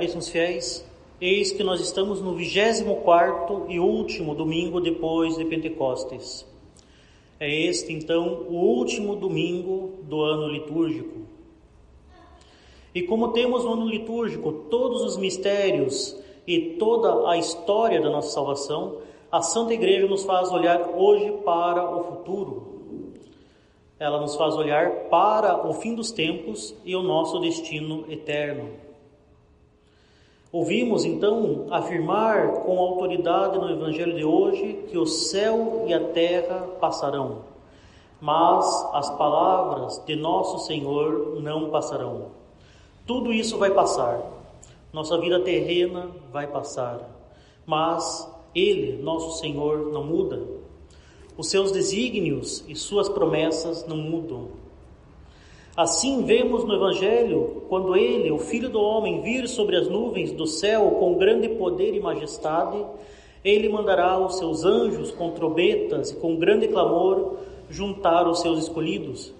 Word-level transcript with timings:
Caríssimos 0.00 0.30
fiéis, 0.30 0.82
eis 1.20 1.52
que 1.52 1.62
nós 1.62 1.78
estamos 1.78 2.22
no 2.22 2.34
24 2.34 3.66
e 3.68 3.78
último 3.78 4.34
domingo 4.34 4.80
depois 4.80 5.36
de 5.36 5.44
Pentecostes. 5.44 6.46
É 7.38 7.54
este, 7.54 7.92
então, 7.92 8.46
o 8.48 8.54
último 8.54 9.14
domingo 9.14 9.98
do 10.04 10.22
ano 10.22 10.48
litúrgico. 10.48 11.18
E 12.94 13.02
como 13.02 13.32
temos 13.32 13.62
no 13.62 13.74
ano 13.74 13.86
litúrgico 13.86 14.64
todos 14.70 15.02
os 15.02 15.18
mistérios 15.18 16.18
e 16.46 16.76
toda 16.78 17.28
a 17.28 17.36
história 17.36 18.00
da 18.00 18.08
nossa 18.08 18.30
salvação, 18.30 19.02
a 19.30 19.42
Santa 19.42 19.74
Igreja 19.74 20.06
nos 20.06 20.24
faz 20.24 20.50
olhar 20.50 20.80
hoje 20.96 21.30
para 21.44 21.84
o 21.94 22.04
futuro. 22.04 23.12
Ela 23.98 24.18
nos 24.18 24.34
faz 24.34 24.56
olhar 24.56 25.10
para 25.10 25.68
o 25.68 25.74
fim 25.74 25.94
dos 25.94 26.10
tempos 26.10 26.74
e 26.86 26.96
o 26.96 27.02
nosso 27.02 27.38
destino 27.38 28.10
eterno. 28.10 28.88
Ouvimos 30.52 31.04
então 31.04 31.66
afirmar 31.70 32.64
com 32.64 32.76
autoridade 32.80 33.56
no 33.56 33.70
Evangelho 33.70 34.16
de 34.16 34.24
hoje 34.24 34.84
que 34.88 34.98
o 34.98 35.06
céu 35.06 35.84
e 35.86 35.94
a 35.94 36.08
terra 36.08 36.66
passarão, 36.80 37.42
mas 38.20 38.66
as 38.92 39.10
palavras 39.10 40.02
de 40.04 40.16
nosso 40.16 40.66
Senhor 40.66 41.40
não 41.40 41.70
passarão. 41.70 42.32
Tudo 43.06 43.32
isso 43.32 43.58
vai 43.58 43.70
passar. 43.70 44.20
Nossa 44.92 45.16
vida 45.18 45.38
terrena 45.38 46.10
vai 46.32 46.48
passar, 46.48 46.98
mas 47.64 48.28
Ele, 48.52 49.00
nosso 49.00 49.38
Senhor, 49.38 49.92
não 49.92 50.02
muda. 50.02 50.42
Os 51.38 51.48
seus 51.48 51.70
desígnios 51.70 52.64
e 52.66 52.74
suas 52.74 53.08
promessas 53.08 53.86
não 53.86 53.96
mudam. 53.96 54.48
Assim 55.80 56.26
vemos 56.26 56.62
no 56.62 56.74
Evangelho, 56.74 57.64
quando 57.66 57.96
ele, 57.96 58.30
o 58.30 58.36
Filho 58.36 58.68
do 58.68 58.78
Homem, 58.78 59.22
vir 59.22 59.48
sobre 59.48 59.76
as 59.76 59.88
nuvens 59.88 60.30
do 60.30 60.46
céu 60.46 60.90
com 61.00 61.14
grande 61.14 61.48
poder 61.48 61.94
e 61.94 62.00
majestade, 62.00 62.84
ele 63.42 63.66
mandará 63.66 64.18
os 64.18 64.36
seus 64.36 64.62
anjos 64.62 65.10
com 65.10 65.30
trombetas 65.30 66.10
e 66.10 66.16
com 66.16 66.36
grande 66.36 66.68
clamor 66.68 67.38
juntar 67.70 68.28
os 68.28 68.42
seus 68.42 68.58
escolhidos, 68.58 69.32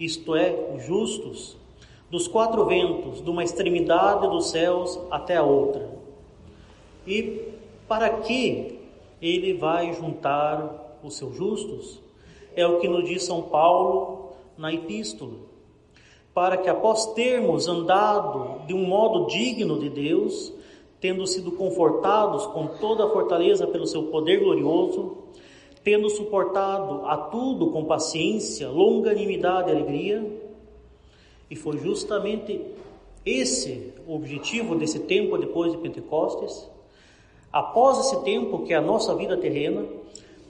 isto 0.00 0.34
é, 0.34 0.74
os 0.74 0.84
justos, 0.84 1.56
dos 2.10 2.26
quatro 2.26 2.64
ventos, 2.64 3.22
de 3.22 3.30
uma 3.30 3.44
extremidade 3.44 4.26
dos 4.26 4.50
céus 4.50 4.98
até 5.12 5.36
a 5.36 5.44
outra. 5.44 5.88
E 7.06 7.52
para 7.86 8.10
que 8.10 8.80
ele 9.22 9.52
vai 9.52 9.92
juntar 9.92 10.98
os 11.04 11.16
seus 11.16 11.36
justos? 11.36 12.00
É 12.56 12.66
o 12.66 12.80
que 12.80 12.88
nos 12.88 13.08
diz 13.08 13.22
São 13.22 13.42
Paulo 13.42 14.32
na 14.58 14.74
epístola 14.74 15.43
para 16.34 16.56
que 16.56 16.68
após 16.68 17.14
termos 17.14 17.68
andado 17.68 18.66
de 18.66 18.74
um 18.74 18.84
modo 18.84 19.28
digno 19.28 19.78
de 19.78 19.88
Deus, 19.88 20.52
tendo 21.00 21.24
sido 21.28 21.52
confortados 21.52 22.44
com 22.46 22.66
toda 22.66 23.04
a 23.04 23.10
fortaleza 23.10 23.68
pelo 23.68 23.86
seu 23.86 24.04
poder 24.04 24.40
glorioso, 24.40 25.18
tendo 25.84 26.10
suportado 26.10 27.06
a 27.06 27.16
tudo 27.16 27.70
com 27.70 27.84
paciência, 27.84 28.68
longanimidade 28.68 29.68
e 29.68 29.72
alegria, 29.72 30.40
e 31.48 31.54
foi 31.54 31.78
justamente 31.78 32.60
esse 33.24 33.92
o 34.06 34.16
objetivo 34.16 34.74
desse 34.74 35.00
tempo 35.00 35.38
depois 35.38 35.70
de 35.70 35.78
Pentecostes, 35.78 36.68
após 37.52 38.00
esse 38.00 38.24
tempo 38.24 38.64
que 38.64 38.72
é 38.72 38.76
a 38.76 38.82
nossa 38.82 39.14
vida 39.14 39.36
terrena, 39.36 39.84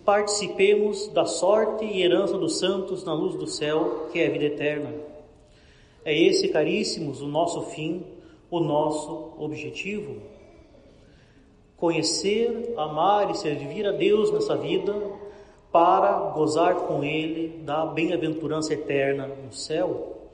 participemos 0.03 1.09
da 1.09 1.27
sorte 1.27 1.85
e 1.85 2.03
herança 2.03 2.39
dos 2.39 2.59
santos 2.59 3.05
na 3.05 3.13
luz 3.13 3.35
do 3.37 3.47
céu, 3.47 4.09
que 4.13 4.21
é 4.21 4.29
a 4.29 4.31
vida 4.31 4.45
eterna 4.45 5.14
é 6.05 6.17
esse, 6.17 6.49
caríssimos, 6.49 7.23
o 7.23 7.27
nosso 7.27 7.63
fim, 7.63 8.05
o 8.51 8.61
nosso 8.61 9.33
objetivo. 9.39 10.21
Conhecer, 11.77 12.75
amar 12.77 13.31
e 13.31 13.37
servir 13.37 13.87
a 13.87 13.93
Deus 13.93 14.31
nessa 14.31 14.57
vida 14.57 14.95
para 15.73 16.31
gozar 16.31 16.75
com 16.75 17.03
Ele 17.03 17.59
da 17.65 17.87
bem-aventurança 17.87 18.75
eterna 18.75 19.27
no 19.27 19.53
céu. 19.53 20.29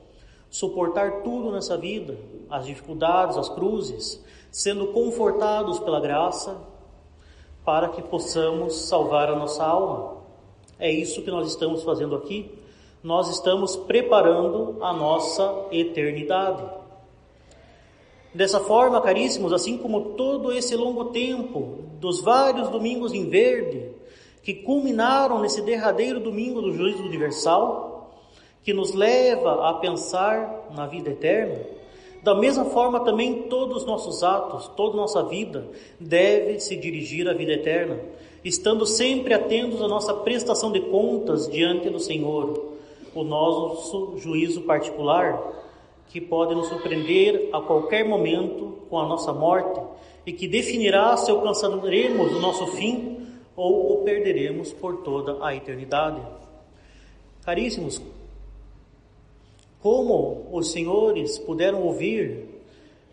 Suportar 0.49 1.23
tudo 1.23 1.51
nessa 1.51 1.77
vida, 1.77 2.17
as 2.49 2.65
dificuldades, 2.65 3.37
as 3.37 3.49
cruzes, 3.49 4.23
sendo 4.51 4.87
confortados 4.87 5.79
pela 5.79 6.01
graça, 6.01 6.57
para 7.63 7.89
que 7.89 8.01
possamos 8.01 8.75
salvar 8.87 9.29
a 9.29 9.35
nossa 9.35 9.63
alma. 9.63 10.17
É 10.77 10.91
isso 10.91 11.21
que 11.21 11.31
nós 11.31 11.47
estamos 11.47 11.83
fazendo 11.83 12.15
aqui 12.15 12.60
nós 13.03 13.29
estamos 13.29 13.75
preparando 13.75 14.77
a 14.81 14.93
nossa 14.93 15.65
eternidade. 15.71 16.63
Dessa 18.33 18.59
forma, 18.59 19.01
caríssimos, 19.01 19.51
assim 19.51 19.77
como 19.77 20.11
todo 20.11 20.53
esse 20.53 20.75
longo 20.75 21.05
tempo 21.05 21.79
dos 21.99 22.21
vários 22.21 22.69
domingos 22.69 23.13
em 23.13 23.27
verde, 23.27 23.89
que 24.43 24.53
culminaram 24.53 25.39
nesse 25.41 25.61
derradeiro 25.61 26.19
domingo 26.19 26.61
do 26.61 26.73
juízo 26.73 27.03
universal, 27.03 28.11
que 28.63 28.73
nos 28.73 28.93
leva 28.93 29.69
a 29.69 29.73
pensar 29.75 30.67
na 30.75 30.85
vida 30.85 31.09
eterna, 31.09 31.59
da 32.23 32.35
mesma 32.35 32.65
forma 32.65 32.99
também 32.99 33.43
todos 33.43 33.77
os 33.77 33.85
nossos 33.85 34.23
atos, 34.23 34.67
toda 34.77 34.95
nossa 34.95 35.23
vida 35.23 35.67
deve 35.99 36.59
se 36.59 36.75
dirigir 36.75 37.27
à 37.27 37.33
vida 37.33 37.53
eterna, 37.53 37.99
estando 38.45 38.85
sempre 38.85 39.33
atentos 39.33 39.81
à 39.81 39.87
nossa 39.87 40.13
prestação 40.13 40.71
de 40.71 40.79
contas 40.81 41.49
diante 41.49 41.89
do 41.89 41.99
Senhor 41.99 42.70
o 43.13 43.23
nosso 43.23 44.17
juízo 44.17 44.61
particular, 44.61 45.41
que 46.09 46.19
pode 46.19 46.53
nos 46.55 46.67
surpreender 46.67 47.49
a 47.53 47.61
qualquer 47.61 48.05
momento 48.05 48.79
com 48.89 48.99
a 48.99 49.07
nossa 49.07 49.31
morte 49.31 49.79
e 50.25 50.33
que 50.33 50.47
definirá 50.47 51.15
se 51.17 51.31
alcançaremos 51.31 52.33
o 52.33 52.39
nosso 52.39 52.67
fim 52.67 53.27
ou 53.55 53.93
o 53.93 54.03
perderemos 54.03 54.73
por 54.73 54.97
toda 55.03 55.45
a 55.45 55.55
eternidade. 55.55 56.21
Caríssimos, 57.43 58.01
como 59.79 60.47
os 60.51 60.71
senhores 60.71 61.39
puderam 61.39 61.81
ouvir 61.81 62.45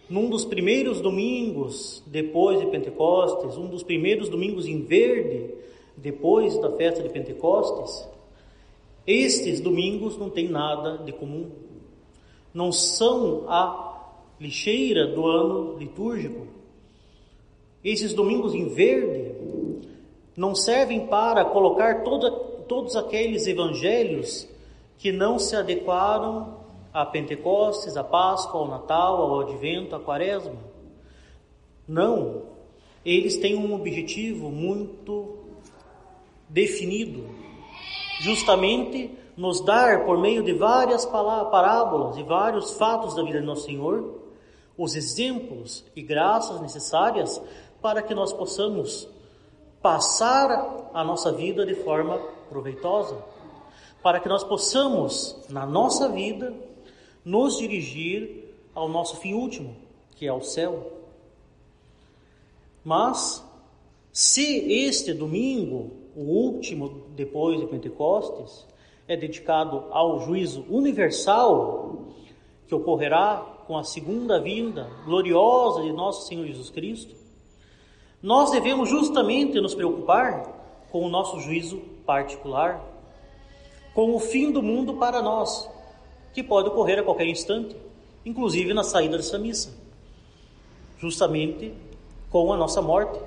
num 0.09 0.29
dos 0.29 0.45
primeiros 0.45 1.01
domingos 1.01 2.03
depois 2.07 2.61
de 2.61 2.67
Pentecostes, 2.67 3.57
um 3.57 3.69
dos 3.69 3.83
primeiros 3.83 4.29
domingos 4.29 4.67
em 4.67 4.81
verde 4.83 5.55
depois 5.97 6.57
da 6.59 6.71
festa 6.73 7.03
de 7.03 7.09
Pentecostes, 7.09 8.09
estes 9.09 9.59
domingos 9.59 10.19
não 10.19 10.29
têm 10.29 10.51
nada 10.51 10.99
de 10.99 11.13
comum. 11.13 11.51
Não 12.53 12.71
são 12.71 13.49
a 13.49 14.05
lixeira 14.39 15.07
do 15.07 15.27
ano 15.27 15.79
litúrgico. 15.79 16.47
Esses 17.83 18.13
domingos 18.13 18.53
em 18.53 18.69
verde 18.69 19.35
não 20.37 20.55
servem 20.55 21.07
para 21.07 21.43
colocar 21.47 22.05
toda, 22.05 22.31
todos 22.31 22.97
aqueles 22.97 23.47
evangelhos 23.47 24.47
que 24.99 25.11
não 25.11 25.39
se 25.39 25.57
adequaram 25.57 26.59
a 26.93 27.07
Pentecostes, 27.07 27.97
a 27.97 28.05
Páscoa, 28.05 28.61
ao 28.61 28.69
Natal, 28.69 29.23
ao 29.23 29.41
Advento, 29.41 29.97
à 29.97 30.01
Quaresma. 30.01 30.59
Não, 31.87 32.43
eles 33.07 33.39
têm 33.39 33.57
um 33.57 33.73
objetivo 33.73 34.51
muito 34.51 35.39
definido 36.47 37.48
justamente 38.21 39.11
nos 39.37 39.61
dar, 39.61 40.05
por 40.05 40.19
meio 40.19 40.43
de 40.43 40.53
várias 40.53 41.07
parábolas 41.07 42.17
e 42.17 42.23
vários 42.23 42.73
fatos 42.73 43.15
da 43.15 43.23
vida 43.23 43.41
de 43.41 43.47
Nosso 43.47 43.67
Senhor, 43.67 44.19
os 44.77 44.95
exemplos 44.95 45.85
e 45.95 46.03
graças 46.03 46.61
necessárias 46.61 47.41
para 47.81 48.03
que 48.03 48.15
nós 48.15 48.33
possamos 48.33 49.09
passar 49.81 50.91
a 50.93 51.05
nossa 51.05 51.31
vida 51.33 51.65
de 51.65 51.75
forma 51.75 52.19
proveitosa, 52.49 53.17
para 54.03 54.19
que 54.21 54.29
nós 54.29 54.43
possamos, 54.43 55.37
na 55.49 55.65
nossa 55.65 56.09
vida, 56.09 56.53
nos 57.25 57.59
dirigir 57.59 58.55
ao 58.75 58.89
nosso 58.89 59.17
fim 59.17 59.35
último, 59.35 59.77
que 60.17 60.27
é 60.27 60.33
o 60.33 60.41
céu. 60.41 60.93
Mas, 62.85 63.45
se 64.13 64.73
este 64.73 65.13
domingo 65.13 65.93
o 66.15 66.23
último 66.23 67.07
depois 67.15 67.61
de 67.61 67.67
Pentecostes, 67.67 68.67
é 69.07 69.17
dedicado 69.17 69.87
ao 69.91 70.21
juízo 70.21 70.65
universal 70.69 72.09
que 72.67 72.75
ocorrerá 72.75 73.45
com 73.67 73.77
a 73.77 73.85
segunda 73.85 74.41
vinda 74.41 74.91
gloriosa 75.05 75.83
de 75.83 75.93
nosso 75.93 76.27
Senhor 76.27 76.47
Jesus 76.47 76.71
Cristo, 76.71 77.15
nós 78.23 78.51
devemos 78.51 78.89
justamente 78.89 79.61
nos 79.61 79.75
preocupar 79.75 80.87
com 80.91 81.05
o 81.05 81.09
nosso 81.09 81.39
juízo 81.41 81.79
particular, 82.05 82.83
com 83.95 84.15
o 84.15 84.19
fim 84.19 84.51
do 84.51 84.63
mundo 84.63 84.95
para 84.95 85.23
nós, 85.23 85.69
que 86.33 86.43
pode 86.43 86.69
ocorrer 86.69 86.99
a 86.99 87.03
qualquer 87.03 87.27
instante, 87.27 87.77
inclusive 88.25 88.75
na 88.75 88.83
saída 88.83 89.17
dessa 89.17 89.39
missa, 89.39 89.73
justamente 90.99 91.73
com 92.31 92.53
a 92.53 92.57
nossa 92.57 92.83
morte. 92.83 93.19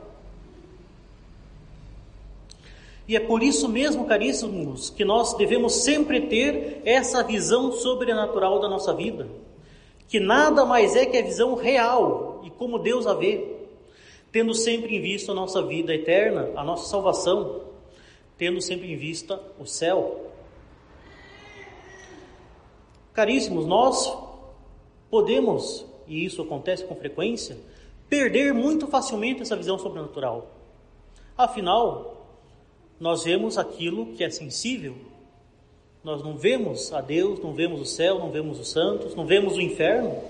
E 3.12 3.16
é 3.18 3.20
por 3.20 3.44
isso 3.44 3.68
mesmo, 3.68 4.06
caríssimos, 4.06 4.90
que 4.90 5.04
nós 5.04 5.34
devemos 5.34 5.84
sempre 5.84 6.28
ter 6.28 6.82
essa 6.86 7.22
visão 7.22 7.74
sobrenatural 7.74 8.62
da 8.62 8.70
nossa 8.70 8.94
vida, 8.94 9.28
que 10.08 10.18
nada 10.18 10.64
mais 10.64 10.96
é 10.96 11.06
que 11.06 11.18
a 11.18 11.22
visão 11.22 11.56
real 11.56 12.40
e 12.46 12.50
como 12.50 12.80
Deus 12.80 13.06
a 13.06 13.14
vê, 13.14 13.46
tendo 14.32 14.54
sempre 14.54 14.96
em 14.96 15.02
vista 15.02 15.34
a 15.34 15.36
nossa 15.36 15.62
vida 15.62 15.94
eterna, 15.94 16.52
a 16.56 16.64
nossa 16.64 16.88
salvação, 16.88 17.64
tendo 18.38 18.62
sempre 18.62 18.90
em 18.90 18.96
vista 18.96 19.44
o 19.60 19.66
céu. 19.66 20.32
Caríssimos, 23.12 23.66
nós 23.66 24.10
podemos, 25.10 25.86
e 26.08 26.24
isso 26.24 26.42
acontece 26.42 26.86
com 26.86 26.96
frequência, 26.96 27.58
perder 28.08 28.54
muito 28.54 28.88
facilmente 28.88 29.42
essa 29.42 29.58
visão 29.58 29.78
sobrenatural. 29.78 30.48
Afinal, 31.38 32.21
nós 33.02 33.24
vemos 33.24 33.58
aquilo 33.58 34.14
que 34.14 34.24
é 34.24 34.30
sensível. 34.30 34.96
Nós 36.04 36.22
não 36.22 36.38
vemos 36.38 36.94
a 36.94 37.02
Deus, 37.02 37.40
não 37.40 37.52
vemos 37.52 37.82
o 37.82 37.86
céu, 37.86 38.20
não 38.20 38.30
vemos 38.30 38.60
os 38.60 38.70
santos, 38.70 39.16
não 39.16 39.26
vemos 39.26 39.56
o 39.56 39.62
inferno. 39.62 40.22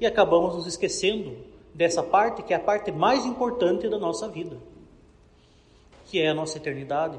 E 0.00 0.06
acabamos 0.06 0.56
nos 0.56 0.66
esquecendo 0.66 1.36
dessa 1.72 2.02
parte 2.02 2.42
que 2.42 2.52
é 2.52 2.56
a 2.56 2.60
parte 2.60 2.90
mais 2.90 3.24
importante 3.24 3.88
da 3.88 4.00
nossa 4.00 4.28
vida, 4.28 4.56
que 6.06 6.20
é 6.20 6.28
a 6.28 6.34
nossa 6.34 6.58
eternidade. 6.58 7.16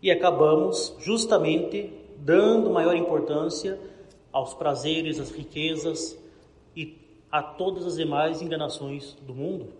E 0.00 0.10
acabamos 0.10 0.94
justamente 1.00 1.92
dando 2.16 2.70
maior 2.70 2.96
importância 2.96 3.78
aos 4.32 4.54
prazeres, 4.54 5.20
às 5.20 5.30
riquezas 5.30 6.18
e 6.74 6.96
a 7.30 7.42
todas 7.42 7.84
as 7.84 7.96
demais 7.96 8.40
enganações 8.40 9.12
do 9.20 9.34
mundo. 9.34 9.79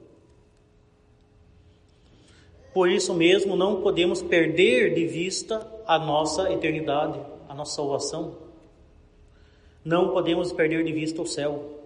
Por 2.73 2.89
isso 2.89 3.13
mesmo, 3.15 3.57
não 3.57 3.83
podemos 3.83 4.23
perder 4.23 4.95
de 4.95 5.07
vista 5.07 5.67
a 5.87 5.99
nossa 5.99 6.53
eternidade, 6.53 7.19
a 7.49 7.55
nossa 7.55 7.75
salvação. 7.75 8.37
Não 9.85 10.11
podemos 10.11 10.53
perder 10.53 10.85
de 10.85 10.93
vista 10.93 11.21
o 11.21 11.27
céu. 11.27 11.81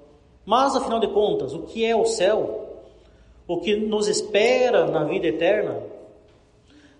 Mas, 0.44 0.76
afinal 0.76 1.00
de 1.00 1.08
contas, 1.08 1.54
o 1.54 1.60
que 1.60 1.84
é 1.84 1.96
o 1.96 2.04
céu? 2.04 2.82
O 3.46 3.60
que 3.60 3.76
nos 3.76 4.08
espera 4.08 4.86
na 4.86 5.04
vida 5.04 5.26
eterna? 5.26 5.82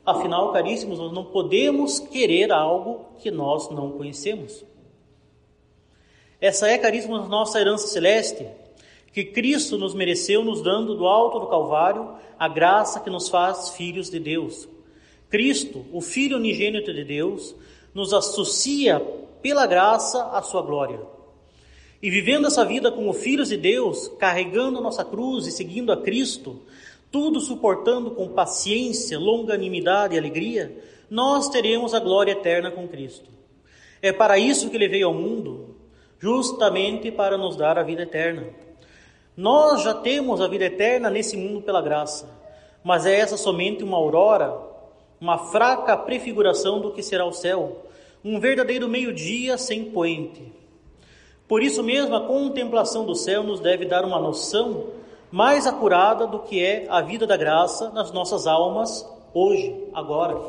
Afinal, 0.05 0.53
caríssimos, 0.53 0.99
nós 0.99 1.13
não 1.13 1.25
podemos 1.25 1.99
querer 1.99 2.53
algo 2.53 3.07
que 3.19 3.31
nós 3.31 3.71
não 3.71 3.93
conhecemos. 3.93 4.65
Essa 6.41 6.69
é, 6.69 6.79
caríssimos, 6.79 7.29
nossa 7.29 7.61
herança 7.61 7.87
celeste 7.87 8.47
que 9.15 9.25
Cristo 9.25 9.79
nos 9.79 9.95
mereceu, 9.95 10.45
nos 10.45 10.61
dando 10.61 10.97
do 10.97 11.07
alto 11.07 11.39
do 11.39 11.47
Calvário 11.47 12.17
a 12.37 12.49
graça 12.49 12.99
que 12.99 13.09
nos 13.09 13.29
faz 13.29 13.71
filhos 13.71 14.11
de 14.11 14.19
Deus. 14.19 14.69
Cristo, 15.31 15.87
o 15.93 16.01
Filho 16.01 16.37
unigênito 16.37 16.93
de 16.93 17.05
Deus, 17.05 17.55
nos 17.95 18.13
associa 18.13 18.99
pela 19.41 19.69
graça 19.69 20.31
à 20.33 20.43
sua 20.43 20.63
glória. 20.63 21.01
E 22.03 22.11
vivendo 22.11 22.49
essa 22.49 22.65
vida 22.65 22.91
como 22.91 23.13
filhos 23.13 23.51
de 23.51 23.57
Deus, 23.57 24.09
carregando 24.19 24.81
nossa 24.81 25.05
cruz 25.05 25.47
e 25.47 25.53
seguindo 25.53 25.93
a 25.93 25.97
Cristo, 25.97 26.61
tudo 27.09 27.41
suportando 27.41 28.11
com 28.11 28.31
paciência, 28.31 29.17
longanimidade 29.17 30.17
e 30.17 30.19
alegria, 30.19 30.77
nós 31.09 31.49
teremos 31.49 31.95
a 31.95 32.01
glória 32.01 32.33
eterna 32.33 32.73
com 32.73 32.89
Cristo. 32.89 33.31
É 34.03 34.13
para 34.13 34.41
isso 34.41 34.69
que 34.71 34.77
ele 34.77 34.89
veio 34.89 35.07
ao 35.07 35.15
mundo, 35.15 35.77
justamente 36.19 37.13
para 37.13 37.39
nos 37.39 37.55
dar 37.55 37.79
a 37.79 37.85
vida 37.85 38.03
eterna. 38.03 38.64
Nós 39.37 39.83
já 39.83 39.95
temos 39.95 40.41
a 40.41 40.47
vida 40.47 40.67
eterna 40.67 41.11
nesse 41.11 41.37
mundo 41.37 41.61
pela 41.61 41.83
graça, 41.83 42.29
mas 42.85 43.05
é 43.05 43.19
essa 43.19 43.37
somente 43.37 43.83
uma 43.83 43.97
aurora, 43.97 44.57
uma 45.21 45.39
fraca 45.39 45.97
prefiguração 45.97 46.81
do 46.81 46.93
que 46.93 47.03
será 47.03 47.25
o 47.25 47.33
céu, 47.33 47.85
um 48.25 48.39
verdadeiro 48.39 48.89
meio-dia 48.89 49.59
sem 49.59 49.87
poente. 49.87 50.53
Por 51.49 51.63
isso 51.63 51.83
mesmo, 51.83 52.15
a 52.15 52.27
contemplação 52.27 53.05
do 53.05 53.15
céu 53.15 53.43
nos 53.43 53.61
deve 53.61 53.85
dar 53.85 54.05
uma 54.05 54.21
noção 54.21 54.87
mais 55.31 55.67
acurada 55.67 56.27
do 56.27 56.39
que 56.39 56.65
é 56.65 56.87
a 56.89 57.01
vida 57.01 57.27
da 57.27 57.37
graça 57.37 57.91
nas 57.91 58.13
nossas 58.13 58.47
almas 58.47 59.05
hoje, 59.35 59.75
agora. 59.93 60.41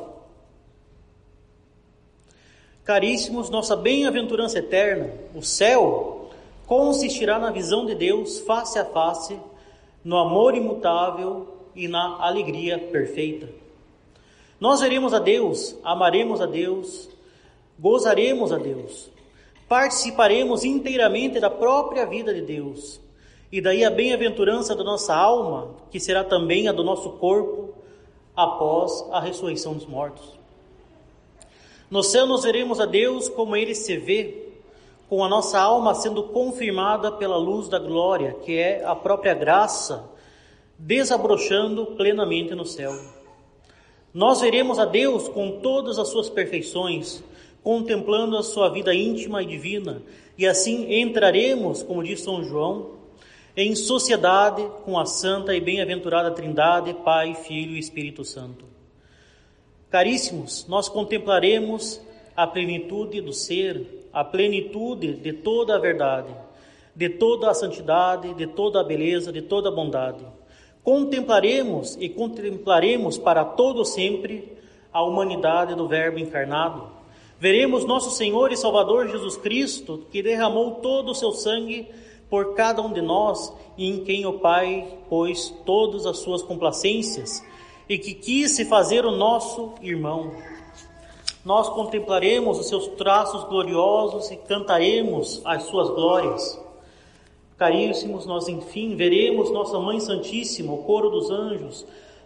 Caríssimos, 2.83 3.49
nossa 3.49 3.75
bem-aventurança 3.75 4.59
eterna, 4.59 5.11
o 5.33 5.41
céu, 5.41 6.14
consistirá 6.65 7.39
na 7.39 7.51
visão 7.51 7.85
de 7.85 7.95
Deus 7.95 8.39
face 8.39 8.79
a 8.79 8.85
face, 8.85 9.39
no 10.03 10.17
amor 10.17 10.55
imutável 10.55 11.47
e 11.75 11.87
na 11.87 12.23
alegria 12.23 12.77
perfeita. 12.77 13.49
Nós 14.59 14.79
veremos 14.79 15.13
a 15.13 15.19
Deus, 15.19 15.75
amaremos 15.83 16.39
a 16.41 16.45
Deus, 16.45 17.09
gozaremos 17.77 18.51
a 18.51 18.57
Deus, 18.57 19.09
participaremos 19.67 20.63
inteiramente 20.63 21.39
da 21.39 21.49
própria 21.49 22.05
vida 22.05 22.33
de 22.33 22.41
Deus, 22.41 23.01
e 23.51 23.61
daí 23.61 23.83
a 23.83 23.91
bem-aventurança 23.91 24.75
da 24.75 24.83
nossa 24.83 25.13
alma, 25.13 25.75
que 25.91 25.99
será 25.99 26.23
também 26.23 26.67
a 26.67 26.71
do 26.71 26.83
nosso 26.83 27.11
corpo 27.13 27.73
após 28.35 29.05
a 29.11 29.19
ressurreição 29.19 29.73
dos 29.73 29.85
mortos. 29.85 30.33
No 31.89 32.01
céu 32.01 32.25
nós 32.25 32.43
veremos 32.43 32.79
a 32.79 32.85
Deus 32.85 33.29
como 33.29 33.55
ele 33.55 33.75
se 33.75 33.97
vê, 33.97 34.44
com 35.09 35.23
a 35.23 35.29
nossa 35.29 35.59
alma 35.59 35.93
sendo 35.93 36.23
confirmada 36.23 37.11
pela 37.11 37.37
luz 37.37 37.67
da 37.69 37.79
glória, 37.79 38.33
que 38.43 38.57
é 38.57 38.83
a 38.83 38.95
própria 38.95 39.33
graça, 39.33 40.09
desabrochando 40.77 41.85
plenamente 41.97 42.55
no 42.55 42.65
céu. 42.65 42.91
Nós 44.13 44.41
veremos 44.41 44.79
a 44.79 44.85
Deus 44.85 45.27
com 45.27 45.59
todas 45.59 45.99
as 45.99 46.09
suas 46.09 46.29
perfeições, 46.29 47.23
contemplando 47.63 48.37
a 48.37 48.43
sua 48.43 48.69
vida 48.69 48.93
íntima 48.93 49.43
e 49.43 49.45
divina, 49.45 50.01
e 50.37 50.45
assim 50.45 51.01
entraremos, 51.01 51.83
como 51.83 52.03
diz 52.03 52.21
São 52.21 52.43
João, 52.43 52.95
em 53.57 53.73
sociedade 53.73 54.65
com 54.83 54.99
a 54.99 55.05
santa 55.05 55.55
e 55.55 55.61
bem-aventurada 55.61 56.31
Trindade, 56.31 56.93
Pai, 56.93 57.35
Filho 57.35 57.75
e 57.75 57.79
Espírito 57.79 58.23
Santo. 58.25 58.65
Caríssimos, 59.89 60.65
nós 60.67 60.89
contemplaremos 60.89 62.01
a 62.35 62.45
plenitude 62.45 63.21
do 63.21 63.31
ser, 63.31 64.04
a 64.15 64.23
plenitude 64.23 65.15
de 65.15 65.33
toda 65.33 65.75
a 65.75 65.77
verdade, 65.77 66.33
de 66.95 67.09
toda 67.09 67.51
a 67.51 67.53
santidade, 67.53 68.33
de 68.33 68.47
toda 68.47 68.79
a 68.79 68.83
beleza, 68.83 69.29
de 69.29 69.41
toda 69.41 69.67
a 69.67 69.71
bondade. 69.73 70.25
Contemplaremos 70.81 71.97
e 71.99 72.07
contemplaremos 72.07 73.17
para 73.17 73.43
todo 73.43 73.83
sempre 73.83 74.53
a 74.93 75.03
humanidade 75.03 75.75
do 75.75 75.85
Verbo 75.85 76.17
encarnado. 76.17 76.87
Veremos 77.37 77.83
nosso 77.83 78.09
Senhor 78.11 78.53
e 78.53 78.57
Salvador 78.57 79.09
Jesus 79.09 79.35
Cristo, 79.35 80.05
que 80.09 80.23
derramou 80.23 80.75
todo 80.75 81.11
o 81.11 81.15
seu 81.15 81.33
sangue 81.33 81.85
por 82.29 82.55
cada 82.55 82.81
um 82.81 82.93
de 82.93 83.01
nós 83.01 83.53
e 83.77 83.89
em 83.89 84.05
quem 84.05 84.25
o 84.25 84.39
Pai 84.39 84.97
pôs 85.09 85.53
todas 85.65 86.05
as 86.05 86.19
suas 86.19 86.41
complacências 86.41 87.43
e 87.89 87.97
que 87.97 88.13
quis 88.13 88.55
se 88.55 88.63
fazer 88.63 89.05
o 89.05 89.11
nosso 89.11 89.73
irmão 89.81 90.31
nós 91.45 91.69
contemplaremos 91.69 92.59
os 92.59 92.67
seus 92.67 92.87
traços 92.87 93.43
gloriosos 93.43 94.31
e 94.31 94.35
cantaremos 94.35 95.43
as 95.45 95.63
suas 95.63 95.91
glórias. 95.91 96.59
Caríssimos, 97.55 98.25
nós 98.25 98.47
enfim 98.47 98.95
veremos 98.95 99.51
Nossa 99.51 99.79
Mãe 99.79 99.99
Santíssima, 99.99 100.73
o 100.73 100.79
coro 100.79 101.11
dos 101.11 101.29
anjos, 101.29 101.85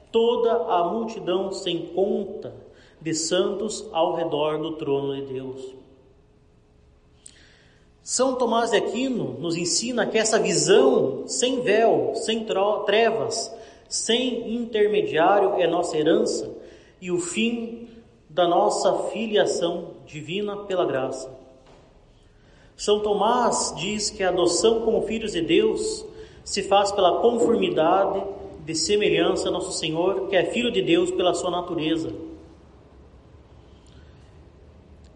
toda 0.10 0.54
a 0.74 0.86
multidão 0.86 1.52
sem 1.52 1.88
conta 1.88 2.56
de 3.02 3.14
santos 3.14 3.86
ao 3.92 4.16
redor 4.16 4.58
do 4.58 4.78
trono 4.78 5.14
de 5.14 5.34
Deus. 5.34 5.76
São 8.02 8.36
Tomás 8.36 8.72
de 8.72 8.78
Aquino 8.78 9.36
nos 9.38 9.56
ensina 9.58 10.08
que 10.08 10.18
essa 10.18 10.40
visão 10.40 11.28
sem 11.28 11.62
véu, 11.62 12.14
sem 12.16 12.48
trevas, 12.86 13.54
sem 13.90 14.56
intermediário 14.56 15.56
é 15.56 15.68
nossa 15.68 15.98
herança 15.98 16.50
e 17.02 17.12
o 17.12 17.20
fim 17.20 17.89
da 18.40 18.48
nossa 18.48 19.10
filiação 19.10 19.96
divina 20.06 20.56
pela 20.56 20.86
graça. 20.86 21.30
São 22.74 23.02
Tomás 23.02 23.74
diz 23.76 24.10
que 24.10 24.24
a 24.24 24.30
adoção 24.30 24.80
como 24.86 25.02
filhos 25.02 25.34
de 25.34 25.42
Deus 25.42 26.06
se 26.46 26.64
faz 26.64 26.90
pela 26.90 27.20
conformidade 27.20 28.24
de 28.64 28.74
semelhança 28.74 29.50
a 29.50 29.52
nosso 29.52 29.74
Senhor, 29.74 30.30
que 30.30 30.38
é 30.38 30.46
filho 30.46 30.72
de 30.72 30.82
Deus 30.82 31.12
pela 31.12 31.34
sua 31.34 31.52
natureza. 31.52 32.14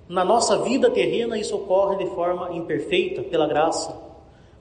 Na 0.10 0.26
nossa 0.26 0.58
vida 0.58 0.92
terrena, 0.92 1.38
isso 1.38 1.56
ocorre 1.56 2.04
de 2.04 2.10
forma 2.14 2.52
imperfeita, 2.52 3.24
pela 3.24 3.48
graça. 3.48 3.98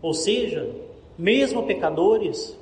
Ou 0.00 0.14
seja, 0.14 0.71
mesmo 1.19 1.64
pecadores 1.64 2.57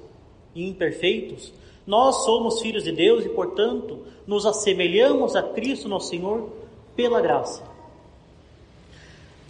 e 0.55 0.67
imperfeitos, 0.67 1.53
nós 1.91 2.25
somos 2.25 2.61
filhos 2.61 2.85
de 2.85 2.93
Deus 2.93 3.25
e, 3.25 3.29
portanto, 3.31 3.99
nos 4.25 4.47
assemelhamos 4.47 5.35
a 5.35 5.43
Cristo, 5.43 5.89
nosso 5.89 6.11
Senhor, 6.11 6.49
pela 6.95 7.21
graça. 7.21 7.65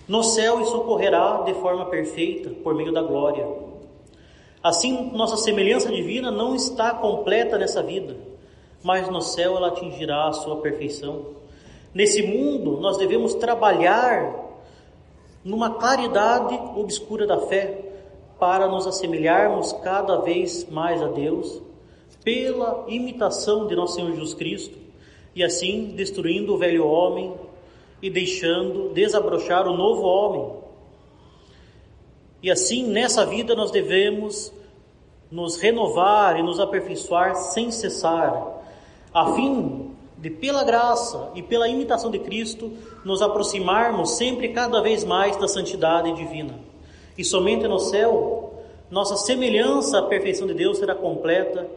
No 0.09 0.23
céu 0.23 0.59
isso 0.63 0.75
ocorrerá 0.75 1.43
de 1.45 1.53
forma 1.53 1.85
perfeita, 1.85 2.49
por 2.65 2.75
meio 2.75 2.95
da 2.95 3.03
glória. 3.03 3.47
Assim, 4.63 5.11
nossa 5.13 5.37
semelhança 5.37 5.93
divina 5.93 6.31
não 6.31 6.57
está 6.57 6.95
completa 6.95 7.59
nessa 7.59 7.83
vida, 7.83 8.17
mas 8.83 9.07
no 9.11 9.21
céu 9.21 9.59
ela 9.59 9.69
atingirá 9.69 10.29
a 10.29 10.33
sua 10.33 10.63
perfeição. 10.63 11.27
Nesse 11.93 12.23
mundo, 12.23 12.81
nós 12.81 12.97
devemos 12.97 13.35
trabalhar 13.35 14.35
numa 15.45 15.75
claridade 15.75 16.59
obscura 16.75 17.27
da 17.27 17.37
fé, 17.37 17.85
para 18.39 18.67
nos 18.67 18.87
assemelharmos 18.87 19.75
cada 19.85 20.23
vez 20.23 20.67
mais 20.71 21.03
a 21.03 21.09
Deus, 21.09 21.69
pela 22.25 22.85
imitação 22.89 23.67
de 23.67 23.75
nosso 23.75 23.95
Senhor 23.95 24.11
Jesus 24.11 24.35
Cristo, 24.35 24.79
e 25.35 25.43
assim 25.43 25.93
destruindo 25.97 26.55
o 26.55 26.59
velho 26.59 26.87
homem 26.87 27.35
e 28.03 28.11
deixando 28.11 28.91
desabrochar 28.91 29.67
o 29.69 29.77
novo 29.77 30.03
homem. 30.03 30.61
E 32.43 32.51
assim, 32.51 32.87
nessa 32.87 33.25
vida, 33.27 33.55
nós 33.55 33.71
devemos 33.71 34.53
nos 35.31 35.61
renovar 35.61 36.39
e 36.39 36.43
nos 36.43 36.59
aperfeiçoar 36.59 37.35
sem 37.35 37.71
cessar, 37.71 38.59
a 39.13 39.33
fim 39.35 39.91
de, 40.19 40.31
pela 40.31 40.65
graça 40.65 41.31
e 41.35 41.43
pela 41.43 41.69
imitação 41.69 42.11
de 42.11 42.19
Cristo, 42.19 42.73
nos 43.05 43.23
aproximarmos 43.23 44.17
sempre 44.17 44.49
cada 44.49 44.81
vez 44.81 45.05
mais 45.05 45.37
da 45.37 45.47
santidade 45.47 46.13
divina. 46.15 46.59
E 47.17 47.25
somente 47.25 47.69
no 47.69 47.79
céu, 47.79 48.55
nossa 48.91 49.17
semelhança 49.17 49.99
à 49.99 50.03
perfeição 50.03 50.47
de 50.47 50.55
Deus 50.55 50.79
será 50.79 50.95
completa 50.95 51.69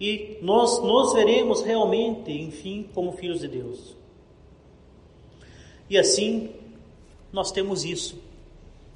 e 0.00 0.38
nós 0.42 0.82
nos 0.82 1.12
veremos 1.12 1.62
realmente, 1.62 2.30
enfim, 2.30 2.88
como 2.94 3.12
filhos 3.12 3.40
de 3.40 3.48
Deus. 3.48 3.96
E 5.88 5.96
assim, 5.96 6.50
nós 7.32 7.50
temos 7.50 7.84
isso. 7.84 8.20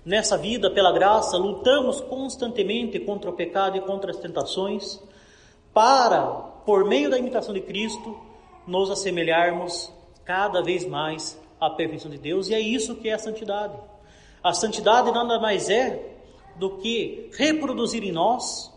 Nessa 0.05 0.37
vida, 0.37 0.71
pela 0.71 0.93
graça, 0.93 1.37
lutamos 1.37 2.01
constantemente 2.01 2.99
contra 2.99 3.31
o 3.31 3.35
pecado 3.35 3.77
e 3.77 3.81
contra 3.81 4.11
as 4.11 4.19
tentações, 4.19 5.01
para, 5.73 6.23
por 6.65 6.85
meio 6.85 7.11
da 7.11 7.19
imitação 7.19 7.55
de 7.55 7.61
Cristo, 7.61 8.19
nos 8.67 8.91
assemelharmos 8.91 9.93
cada 10.25 10.63
vez 10.63 10.87
mais 10.87 11.41
à 11.61 11.71
perfeição 11.71 12.11
de 12.11 12.19
Deus, 12.19 12.49
e 12.49 12.55
é 12.55 12.61
isso 12.61 12.97
que 12.97 13.09
é 13.09 13.13
a 13.13 13.19
santidade. 13.19 13.77
A 14.43 14.53
santidade 14.53 15.11
nada 15.13 15.39
mais 15.39 15.69
é 15.69 16.17
do 16.57 16.79
que 16.79 17.31
reproduzir 17.33 18.03
em 18.03 18.13
nós, 18.13 18.70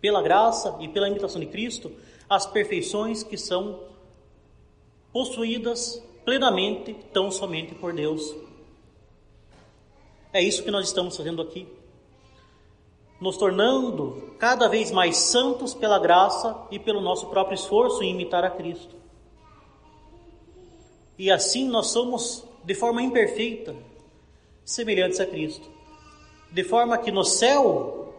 pela 0.00 0.22
graça 0.22 0.76
e 0.80 0.88
pela 0.88 1.08
imitação 1.08 1.40
de 1.40 1.46
Cristo, 1.46 1.92
as 2.28 2.46
perfeições 2.46 3.22
que 3.22 3.36
são 3.36 3.80
possuídas 5.12 6.02
plenamente 6.24 6.94
tão 7.12 7.30
somente 7.30 7.74
por 7.74 7.92
Deus. 7.92 8.34
É 10.32 10.40
isso 10.40 10.62
que 10.62 10.70
nós 10.70 10.86
estamos 10.86 11.16
fazendo 11.16 11.42
aqui. 11.42 11.66
Nos 13.20 13.36
tornando 13.36 14.34
cada 14.38 14.68
vez 14.68 14.90
mais 14.90 15.16
santos 15.16 15.74
pela 15.74 15.98
graça 15.98 16.56
e 16.70 16.78
pelo 16.78 17.00
nosso 17.00 17.26
próprio 17.26 17.54
esforço 17.54 18.02
em 18.02 18.12
imitar 18.12 18.44
a 18.44 18.50
Cristo. 18.50 18.94
E 21.18 21.30
assim 21.30 21.68
nós 21.68 21.88
somos, 21.88 22.46
de 22.64 22.74
forma 22.74 23.02
imperfeita, 23.02 23.74
semelhantes 24.64 25.20
a 25.20 25.26
Cristo. 25.26 25.68
De 26.50 26.64
forma 26.64 26.96
que 26.96 27.10
no 27.10 27.24
céu 27.24 28.09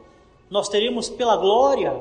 nós 0.51 0.67
teremos 0.67 1.10
pela 1.10 1.38
glória 1.38 1.98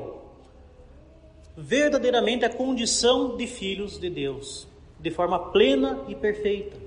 verdadeiramente 1.55 2.43
a 2.43 2.49
condição 2.49 3.37
de 3.37 3.47
filhos 3.47 3.97
de 3.97 4.09
Deus 4.09 4.67
de 4.99 5.09
forma 5.09 5.39
plena 5.51 6.03
e 6.09 6.13
perfeita. 6.13 6.77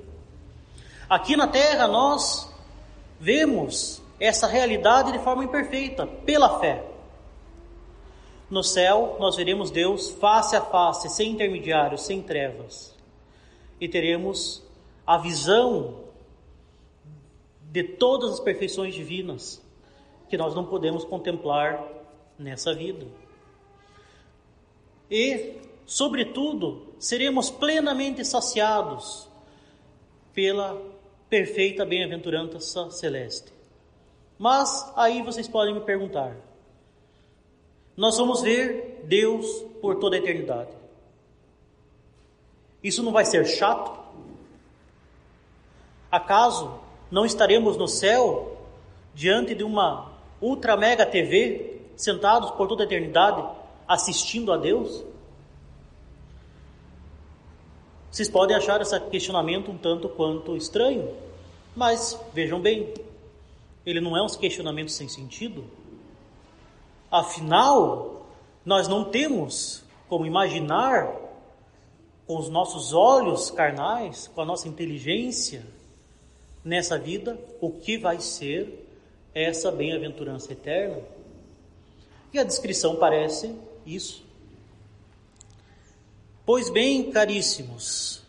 Aqui 1.08 1.36
na 1.36 1.48
terra 1.48 1.88
nós 1.88 2.52
vemos 3.18 4.02
essa 4.20 4.46
realidade 4.46 5.10
de 5.10 5.18
forma 5.18 5.42
imperfeita, 5.42 6.06
pela 6.06 6.60
fé. 6.60 6.84
No 8.50 8.62
céu 8.62 9.16
nós 9.18 9.34
veremos 9.34 9.70
Deus 9.70 10.10
face 10.10 10.54
a 10.54 10.60
face, 10.60 11.08
sem 11.08 11.32
intermediários, 11.32 12.02
sem 12.02 12.22
trevas. 12.22 12.94
E 13.80 13.88
teremos 13.88 14.62
a 15.06 15.16
visão 15.16 16.04
de 17.72 17.82
todas 17.82 18.34
as 18.34 18.40
perfeições 18.40 18.94
divinas 18.94 19.63
que 20.34 20.38
nós 20.38 20.54
não 20.54 20.64
podemos 20.64 21.04
contemplar 21.04 21.82
nessa 22.38 22.74
vida. 22.74 23.06
E 25.10 25.60
Sobretudo, 25.86 26.94
seremos 26.98 27.50
plenamente 27.50 28.24
saciados 28.24 29.28
pela 30.32 30.80
perfeita 31.28 31.84
bem-aventurança 31.84 32.90
celeste. 32.90 33.52
Mas 34.38 34.92
aí 34.96 35.22
vocês 35.22 35.46
podem 35.46 35.74
me 35.74 35.80
perguntar: 35.80 36.36
nós 37.96 38.16
vamos 38.16 38.40
ver 38.40 39.02
Deus 39.04 39.46
por 39.80 39.96
toda 39.96 40.16
a 40.16 40.18
eternidade. 40.18 40.70
Isso 42.82 43.02
não 43.02 43.12
vai 43.12 43.24
ser 43.24 43.44
chato? 43.46 44.02
Acaso 46.10 46.80
não 47.10 47.26
estaremos 47.26 47.76
no 47.76 47.88
céu 47.88 48.56
diante 49.14 49.54
de 49.54 49.64
uma 49.64 50.13
ultra 50.40 50.76
mega 50.76 51.06
TV, 51.06 51.80
sentados 51.96 52.50
por 52.52 52.68
toda 52.68 52.82
a 52.82 52.86
eternidade, 52.86 53.44
assistindo 53.86 54.52
a 54.52 54.56
Deus? 54.56 55.04
Vocês 58.10 58.28
podem 58.28 58.56
achar 58.56 58.80
esse 58.80 58.98
questionamento 59.10 59.70
um 59.70 59.76
tanto 59.76 60.08
quanto 60.08 60.56
estranho, 60.56 61.12
mas 61.74 62.18
vejam 62.32 62.60
bem, 62.60 62.94
ele 63.84 64.00
não 64.00 64.16
é 64.16 64.22
um 64.22 64.28
questionamento 64.28 64.92
sem 64.92 65.08
sentido. 65.08 65.64
Afinal, 67.10 68.26
nós 68.64 68.88
não 68.88 69.04
temos 69.04 69.82
como 70.08 70.26
imaginar 70.26 71.12
com 72.26 72.38
os 72.38 72.48
nossos 72.48 72.92
olhos 72.92 73.50
carnais, 73.50 74.28
com 74.28 74.40
a 74.40 74.44
nossa 74.44 74.68
inteligência 74.68 75.66
nessa 76.64 76.98
vida, 76.98 77.38
o 77.60 77.70
que 77.70 77.98
vai 77.98 78.20
ser 78.20 78.83
essa 79.34 79.72
bem-aventurança 79.72 80.52
eterna. 80.52 80.98
E 82.32 82.38
a 82.38 82.44
descrição 82.44 82.96
parece 82.96 83.54
isso. 83.84 84.24
Pois 86.46 86.68
bem, 86.68 87.10
caríssimos, 87.10 88.22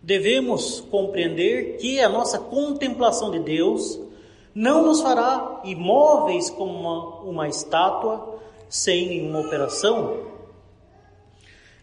devemos 0.00 0.80
compreender 0.80 1.78
que 1.78 2.00
a 2.00 2.08
nossa 2.08 2.38
contemplação 2.38 3.30
de 3.30 3.40
Deus 3.40 3.98
não 4.54 4.82
nos 4.82 5.00
fará 5.00 5.62
imóveis 5.64 6.50
como 6.50 6.72
uma, 6.72 7.20
uma 7.22 7.48
estátua 7.48 8.38
sem 8.68 9.08
nenhuma 9.08 9.40
operação. 9.40 10.32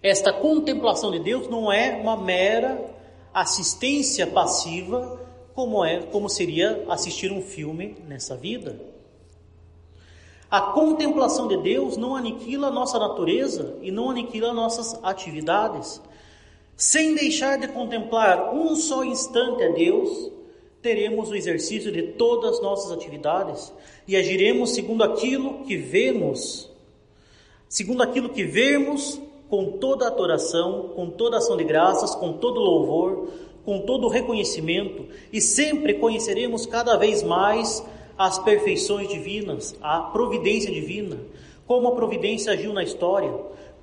Esta 0.02 0.32
contemplação 0.32 1.12
de 1.12 1.20
Deus 1.20 1.48
não 1.48 1.72
é 1.72 1.96
uma 1.96 2.16
mera 2.16 2.80
assistência 3.34 4.28
passiva, 4.28 5.20
como 5.60 5.84
é, 5.84 6.04
como 6.04 6.30
seria 6.30 6.86
assistir 6.88 7.34
um 7.34 7.42
filme 7.42 7.98
nessa 8.08 8.34
vida. 8.34 8.80
A 10.50 10.62
contemplação 10.62 11.50
de 11.50 11.58
Deus 11.58 11.98
não 11.98 12.16
aniquila 12.16 12.68
a 12.68 12.72
nossa 12.72 12.98
natureza 12.98 13.76
e 13.82 13.92
não 13.92 14.10
aniquila 14.10 14.54
nossas 14.54 14.98
atividades. 15.04 16.02
Sem 16.78 17.14
deixar 17.14 17.58
de 17.60 17.68
contemplar 17.68 18.56
um 18.56 18.74
só 18.74 19.04
instante 19.04 19.62
a 19.62 19.68
Deus, 19.74 20.32
teremos 20.82 21.30
o 21.30 21.36
exercício 21.36 21.92
de 21.92 22.04
todas 22.04 22.56
as 22.56 22.62
nossas 22.62 22.94
atividades 22.94 23.74
e 24.08 24.16
agiremos 24.16 24.70
segundo 24.70 25.04
aquilo 25.04 25.66
que 25.66 25.76
vemos, 25.76 26.72
segundo 27.68 28.02
aquilo 28.02 28.30
que 28.30 28.46
vemos, 28.46 29.20
com 29.50 29.78
toda 29.78 30.08
adoração, 30.08 30.92
com 30.96 31.10
toda 31.10 31.36
ação 31.36 31.58
de 31.58 31.66
graças, 31.66 32.16
com 32.16 32.32
todo 32.32 32.62
louvor, 32.62 33.28
com 33.70 33.82
todo 33.82 34.08
o 34.08 34.10
reconhecimento, 34.10 35.06
e 35.32 35.40
sempre 35.40 35.94
conheceremos 35.94 36.66
cada 36.66 36.98
vez 36.98 37.22
mais 37.22 37.86
as 38.18 38.40
perfeições 38.40 39.08
divinas, 39.08 39.76
a 39.80 40.00
providência 40.00 40.74
divina, 40.74 41.20
como 41.68 41.88
a 41.88 41.92
providência 41.92 42.52
agiu 42.52 42.74
na 42.74 42.82
história. 42.82 43.32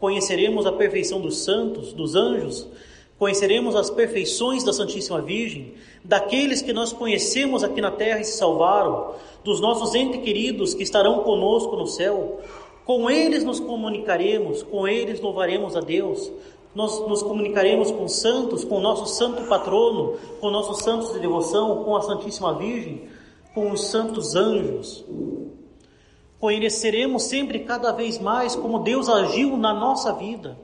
Conheceremos 0.00 0.66
a 0.66 0.73
perfeição 0.73 1.21
dos 1.21 1.38
santos, 1.45 1.93
dos 1.93 2.16
anjos, 2.16 2.66
conheceremos 3.16 3.76
as 3.76 3.88
perfeições 3.88 4.64
da 4.64 4.73
Santíssima 4.73 5.23
Virgem, 5.23 5.75
daqueles 6.02 6.61
que 6.62 6.73
nós 6.73 6.93
conhecemos 6.93 7.62
aqui 7.62 7.81
na 7.81 7.93
terra 7.93 8.19
e 8.19 8.25
se 8.25 8.37
salvaram, 8.37 9.14
dos 9.45 9.61
nossos 9.61 9.95
entes 9.95 10.21
queridos 10.21 10.75
que 10.75 10.83
estarão 10.83 11.21
conosco 11.21 11.76
no 11.76 11.87
céu. 11.87 12.40
Com 12.85 13.09
eles 13.09 13.45
nos 13.45 13.61
comunicaremos, 13.61 14.64
com 14.64 14.88
eles 14.88 15.21
louvaremos 15.21 15.76
a 15.76 15.81
Deus, 15.81 16.33
nós 16.76 17.00
nos 17.09 17.23
comunicaremos 17.23 17.90
com 17.90 18.06
santos, 18.06 18.62
com 18.62 18.76
o 18.76 18.80
nosso 18.80 19.06
santo 19.06 19.49
patrono, 19.49 20.18
com 20.42 20.50
nossos 20.50 20.85
santos 20.85 21.11
de 21.14 21.21
devoção, 21.21 21.83
com 21.83 21.97
a 21.97 22.02
Santíssima 22.02 22.52
Virgem, 22.52 23.09
com 23.54 23.71
os 23.71 23.87
santos 23.87 24.37
anjos. 24.37 25.02
Conheceremos 26.38 27.23
sempre 27.23 27.61
cada 27.61 27.92
vez 27.92 28.18
mais 28.18 28.54
como 28.54 28.80
Deus 28.80 29.09
agiu 29.09 29.56
na 29.56 29.73
nossa 29.73 30.12
vida, 30.12 30.59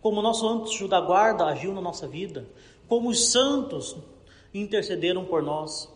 como 0.00 0.22
nosso 0.22 0.46
anjo 0.46 0.86
da 0.86 1.00
guarda 1.00 1.46
agiu 1.46 1.74
na 1.74 1.80
nossa 1.80 2.06
vida, 2.06 2.48
como 2.86 3.08
os 3.08 3.32
santos 3.32 3.96
intercederam 4.54 5.24
por 5.24 5.42
nós. 5.42 5.92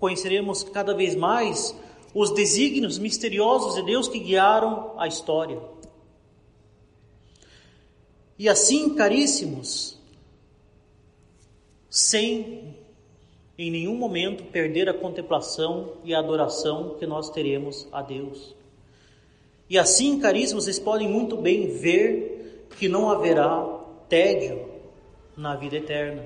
Conheceremos 0.00 0.64
cada 0.64 0.92
vez 0.92 1.14
mais 1.14 1.72
os 2.12 2.30
desígnios 2.34 2.98
misteriosos 2.98 3.76
de 3.76 3.82
Deus 3.84 4.08
que 4.08 4.18
guiaram 4.18 4.90
a 4.98 5.06
história. 5.06 5.60
E 8.38 8.48
assim, 8.48 8.94
caríssimos, 8.94 9.98
sem 11.88 12.74
em 13.56 13.70
nenhum 13.70 13.94
momento 13.94 14.44
perder 14.44 14.88
a 14.88 14.94
contemplação 14.94 15.92
e 16.02 16.12
a 16.12 16.18
adoração 16.18 16.96
que 16.98 17.06
nós 17.06 17.30
teremos 17.30 17.86
a 17.92 18.02
Deus. 18.02 18.54
E 19.70 19.78
assim, 19.78 20.18
caríssimos, 20.18 20.64
vocês 20.64 20.78
podem 20.78 21.08
muito 21.08 21.36
bem 21.36 21.68
ver 21.68 22.66
que 22.78 22.88
não 22.88 23.08
haverá 23.10 23.64
tédio 24.08 24.68
na 25.36 25.54
vida 25.54 25.76
eterna. 25.76 26.24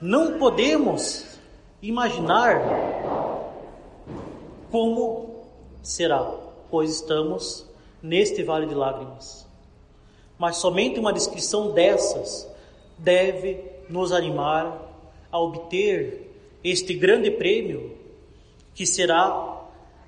Não 0.00 0.38
podemos 0.38 1.38
imaginar 1.82 2.62
como 4.70 5.44
será, 5.82 6.22
pois 6.70 6.90
estamos 6.92 7.66
neste 8.00 8.44
vale 8.44 8.66
de 8.66 8.74
lágrimas. 8.74 9.47
Mas 10.38 10.56
somente 10.56 11.00
uma 11.00 11.12
descrição 11.12 11.72
dessas 11.72 12.48
deve 12.96 13.64
nos 13.88 14.12
animar 14.12 14.88
a 15.30 15.40
obter 15.40 16.30
este 16.62 16.94
grande 16.94 17.30
prêmio 17.30 17.96
que 18.74 18.86
será 18.86 19.62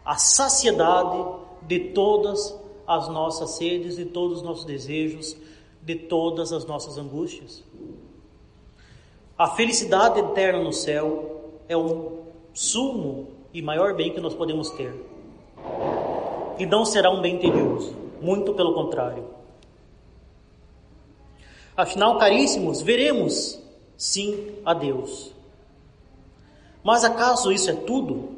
a 0.04 0.16
saciedade 0.16 1.24
de 1.62 1.80
todas 1.90 2.58
as 2.86 3.08
nossas 3.08 3.50
sedes, 3.50 3.96
de 3.96 4.04
todos 4.04 4.38
os 4.38 4.42
nossos 4.42 4.64
desejos, 4.64 5.36
de 5.82 5.94
todas 5.94 6.52
as 6.52 6.64
nossas 6.64 6.98
angústias. 6.98 7.62
A 9.36 9.48
felicidade 9.48 10.20
eterna 10.20 10.62
no 10.62 10.72
céu 10.72 11.50
é 11.68 11.76
um 11.76 12.20
sumo 12.52 13.28
e 13.54 13.62
maior 13.62 13.94
bem 13.94 14.12
que 14.12 14.20
nós 14.20 14.34
podemos 14.34 14.70
ter. 14.70 14.94
E 16.58 16.66
não 16.66 16.84
será 16.84 17.10
um 17.10 17.20
bem 17.20 17.38
tedioso, 17.38 17.94
muito 18.20 18.52
pelo 18.54 18.74
contrário. 18.74 19.39
Afinal, 21.80 22.18
caríssimos, 22.18 22.82
veremos 22.82 23.58
sim 23.96 24.52
a 24.66 24.74
Deus. 24.74 25.32
Mas 26.84 27.04
acaso 27.04 27.50
isso 27.50 27.70
é 27.70 27.74
tudo? 27.74 28.36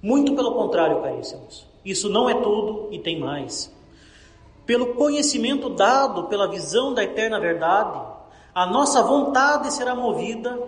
Muito 0.00 0.34
pelo 0.34 0.54
contrário, 0.54 1.02
caríssimos. 1.02 1.66
Isso 1.84 2.08
não 2.08 2.30
é 2.30 2.34
tudo 2.34 2.88
e 2.90 2.98
tem 2.98 3.20
mais. 3.20 3.70
Pelo 4.64 4.94
conhecimento 4.94 5.68
dado 5.68 6.24
pela 6.24 6.48
visão 6.48 6.94
da 6.94 7.04
eterna 7.04 7.38
verdade, 7.38 8.00
a 8.54 8.64
nossa 8.64 9.02
vontade 9.02 9.70
será 9.70 9.94
movida 9.94 10.58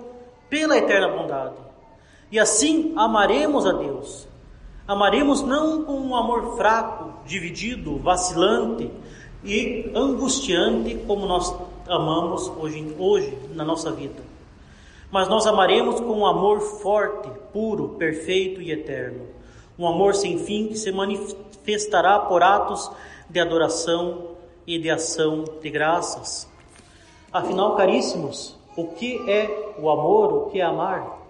pela 0.50 0.76
eterna 0.76 1.08
bondade. 1.08 1.56
E 2.30 2.38
assim 2.38 2.92
amaremos 2.96 3.64
a 3.64 3.72
Deus. 3.72 4.28
Amaremos 4.86 5.40
não 5.40 5.84
com 5.84 5.98
um 5.98 6.14
amor 6.14 6.54
fraco, 6.58 7.14
dividido, 7.24 7.96
vacilante 7.96 8.90
e 9.42 9.90
angustiante 9.94 10.96
como 11.06 11.24
nós 11.24 11.50
amamos 11.88 12.48
hoje, 12.48 12.94
hoje 12.98 13.38
na 13.54 13.64
nossa 13.64 13.92
vida. 13.92 14.22
Mas 15.10 15.28
nós 15.28 15.46
amaremos 15.46 16.00
com 16.00 16.12
um 16.12 16.26
amor 16.26 16.60
forte, 16.60 17.30
puro, 17.52 17.90
perfeito 17.90 18.60
e 18.60 18.72
eterno. 18.72 19.26
Um 19.78 19.86
amor 19.86 20.14
sem 20.14 20.38
fim 20.38 20.68
que 20.68 20.76
se 20.76 20.90
manifestará 20.90 22.18
por 22.18 22.42
atos 22.42 22.90
de 23.28 23.40
adoração 23.40 24.30
e 24.66 24.78
de 24.78 24.90
ação 24.90 25.44
de 25.60 25.70
graças. 25.70 26.48
Afinal, 27.32 27.76
caríssimos, 27.76 28.56
o 28.76 28.88
que 28.88 29.28
é 29.30 29.74
o 29.78 29.90
amor, 29.90 30.32
o 30.32 30.50
que 30.50 30.60
é 30.60 30.64
amar? 30.64 31.22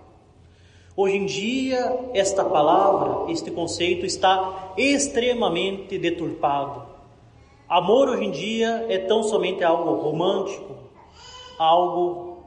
Hoje 0.97 1.17
em 1.17 1.27
dia, 1.27 2.11
esta 2.15 2.45
palavra, 2.45 3.33
este 3.33 3.51
conceito 3.51 4.07
está 4.07 4.73
extremamente 4.77 5.99
deturpado. 5.99 6.94
Amor 7.75 8.09
hoje 8.09 8.27
em 8.27 8.31
dia 8.31 8.87
é 8.89 8.99
tão 8.99 9.25
somente 9.25 9.65
algo 9.65 9.95
romântico, 9.95 10.77
algo 11.59 12.45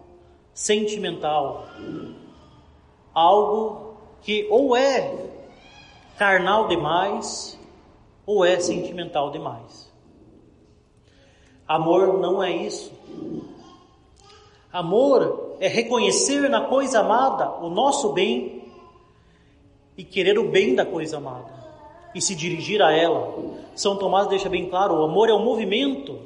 sentimental, 0.53 1.67
algo 3.13 3.97
que 4.21 4.47
ou 4.49 4.73
é 4.73 5.13
carnal 6.17 6.69
demais 6.69 7.59
ou 8.25 8.45
é 8.45 8.57
sentimental 8.61 9.29
demais. 9.29 9.91
Amor 11.67 12.19
não 12.19 12.41
é 12.41 12.55
isso. 12.55 12.93
Amor 14.71 15.57
é 15.59 15.67
reconhecer 15.67 16.49
na 16.49 16.61
coisa 16.67 17.01
amada 17.01 17.51
o 17.61 17.69
nosso 17.69 18.13
bem 18.13 18.63
e 19.97 20.05
querer 20.05 20.39
o 20.39 20.49
bem 20.49 20.73
da 20.73 20.85
coisa 20.85 21.17
amada 21.17 21.56
e 22.13 22.21
se 22.21 22.35
dirigir 22.35 22.81
a 22.81 22.91
ela. 22.91 23.33
São 23.75 23.97
Tomás 23.97 24.27
deixa 24.27 24.49
bem 24.49 24.69
claro: 24.69 24.95
o 24.95 25.03
amor 25.03 25.29
é 25.29 25.33
um 25.33 25.43
movimento 25.43 26.19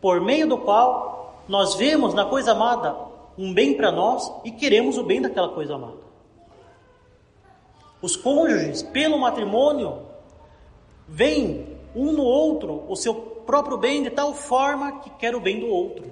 por 0.00 0.20
meio 0.20 0.48
do 0.48 0.58
qual 0.58 1.42
nós 1.48 1.74
vemos 1.74 2.14
na 2.14 2.24
coisa 2.24 2.52
amada 2.52 2.94
um 3.36 3.52
bem 3.52 3.74
para 3.74 3.90
nós 3.90 4.30
e 4.44 4.50
queremos 4.50 4.98
o 4.98 5.04
bem 5.04 5.20
daquela 5.20 5.48
coisa 5.48 5.74
amada. 5.74 6.02
Os 8.00 8.16
cônjuges, 8.16 8.82
pelo 8.82 9.18
matrimônio, 9.18 10.00
veem 11.08 11.66
um 11.94 12.12
no 12.12 12.24
outro 12.24 12.84
o 12.88 12.96
seu 12.96 13.14
próprio 13.14 13.76
bem 13.76 14.02
de 14.02 14.10
tal 14.10 14.34
forma 14.34 15.00
que 15.00 15.10
quer 15.10 15.34
o 15.34 15.40
bem 15.40 15.60
do 15.60 15.66
outro, 15.66 16.10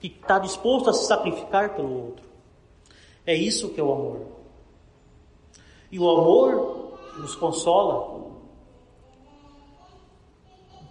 que 0.00 0.08
está 0.08 0.38
disposto 0.38 0.90
a 0.90 0.92
se 0.92 1.06
sacrificar 1.06 1.74
pelo 1.74 2.06
outro. 2.06 2.24
É 3.26 3.34
isso 3.34 3.70
que 3.70 3.80
é 3.80 3.84
o 3.84 3.92
amor. 3.92 4.20
E 5.90 5.98
o 5.98 6.08
amor 6.10 6.98
nos 7.18 7.34
consola, 7.36 8.33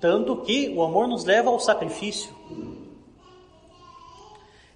tanto 0.03 0.35
que 0.35 0.67
o 0.75 0.83
amor 0.83 1.07
nos 1.07 1.23
leva 1.23 1.49
ao 1.49 1.57
sacrifício. 1.61 2.35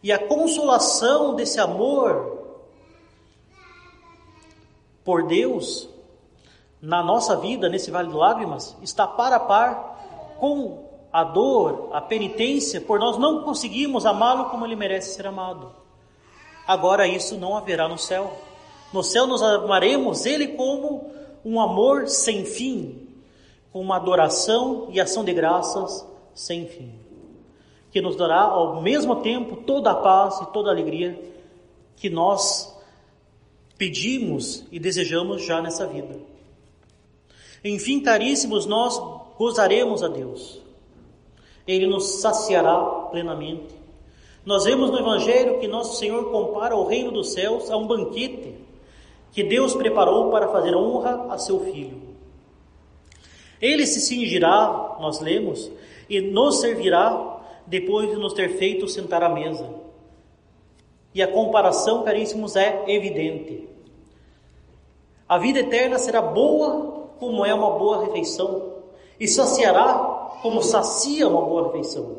E 0.01 0.09
a 0.09 0.17
consolação 0.17 1.35
desse 1.35 1.59
amor 1.59 2.45
por 5.03 5.27
Deus 5.27 5.89
na 6.81 7.03
nossa 7.03 7.35
vida, 7.35 7.67
nesse 7.67 7.91
vale 7.91 8.07
de 8.07 8.15
lágrimas, 8.15 8.77
está 8.81 9.05
para 9.05 9.35
a 9.35 9.39
par 9.41 10.37
com 10.39 10.87
a 11.11 11.25
dor, 11.25 11.89
a 11.91 11.99
penitência, 11.99 12.79
por 12.79 12.97
nós 12.97 13.17
não 13.17 13.43
conseguirmos 13.43 14.05
amá-lo 14.05 14.45
como 14.45 14.65
ele 14.65 14.77
merece 14.77 15.13
ser 15.13 15.27
amado. 15.27 15.73
Agora 16.65 17.05
isso 17.05 17.35
não 17.35 17.57
haverá 17.57 17.89
no 17.89 17.97
céu. 17.97 18.31
No 18.93 19.03
céu 19.03 19.27
nós 19.27 19.41
amaremos 19.41 20.25
ele 20.25 20.55
como 20.55 21.11
um 21.43 21.59
amor 21.59 22.07
sem 22.07 22.45
fim, 22.45 23.06
com 23.77 23.81
uma 23.81 23.97
adoração 23.97 24.87
e 24.91 24.99
ação 24.99 25.23
de 25.23 25.31
graças 25.31 26.03
sem 26.33 26.65
fim, 26.65 26.95
que 27.91 28.01
nos 28.01 28.15
dará 28.15 28.41
ao 28.41 28.81
mesmo 28.81 29.17
tempo 29.17 29.57
toda 29.57 29.91
a 29.91 29.95
paz 29.95 30.41
e 30.41 30.51
toda 30.51 30.69
a 30.69 30.71
alegria 30.71 31.21
que 31.95 32.09
nós 32.09 32.75
pedimos 33.77 34.65
e 34.71 34.79
desejamos 34.79 35.45
já 35.45 35.61
nessa 35.61 35.85
vida. 35.85 36.19
Enfim, 37.63 37.99
caríssimos, 37.99 38.65
nós 38.65 38.99
gozaremos 39.37 40.01
a 40.01 40.07
Deus. 40.07 40.59
Ele 41.67 41.85
nos 41.85 42.19
saciará 42.19 42.83
plenamente. 43.11 43.75
Nós 44.43 44.63
vemos 44.63 44.89
no 44.89 44.97
Evangelho 44.97 45.59
que 45.59 45.67
nosso 45.67 45.99
Senhor 45.99 46.31
compara 46.31 46.75
o 46.75 46.87
reino 46.87 47.11
dos 47.11 47.31
céus 47.31 47.69
a 47.69 47.77
um 47.77 47.85
banquete 47.85 48.55
que 49.31 49.43
Deus 49.43 49.75
preparou 49.75 50.31
para 50.31 50.47
fazer 50.47 50.75
honra 50.75 51.27
a 51.31 51.37
seu 51.37 51.59
Filho. 51.59 52.06
Ele 53.61 53.85
se 53.85 54.01
cingirá, 54.01 54.97
nós 54.99 55.19
lemos, 55.19 55.71
e 56.09 56.21
nos 56.21 56.61
servirá 56.61 57.41
depois 57.65 58.09
de 58.09 58.15
nos 58.15 58.33
ter 58.33 58.49
feito 58.57 58.87
sentar 58.87 59.23
à 59.23 59.29
mesa. 59.29 59.69
E 61.13 61.21
a 61.21 61.27
comparação, 61.27 62.03
caríssimos, 62.03 62.55
é 62.55 62.83
evidente. 62.87 63.67
A 65.27 65.37
vida 65.37 65.59
eterna 65.59 65.97
será 65.97 66.21
boa 66.21 67.09
como 67.19 67.45
é 67.45 67.53
uma 67.53 67.71
boa 67.71 68.05
refeição, 68.05 68.73
e 69.19 69.27
saciará 69.27 70.37
como 70.41 70.61
sacia 70.61 71.27
uma 71.27 71.41
boa 71.41 71.67
refeição. 71.67 72.17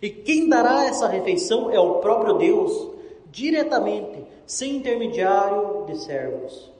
E 0.00 0.08
quem 0.08 0.48
dará 0.48 0.84
essa 0.86 1.08
refeição 1.08 1.70
é 1.70 1.78
o 1.78 1.96
próprio 1.96 2.34
Deus, 2.34 2.90
diretamente, 3.30 4.24
sem 4.46 4.76
intermediário 4.76 5.84
de 5.86 5.96
servos. 5.96 6.72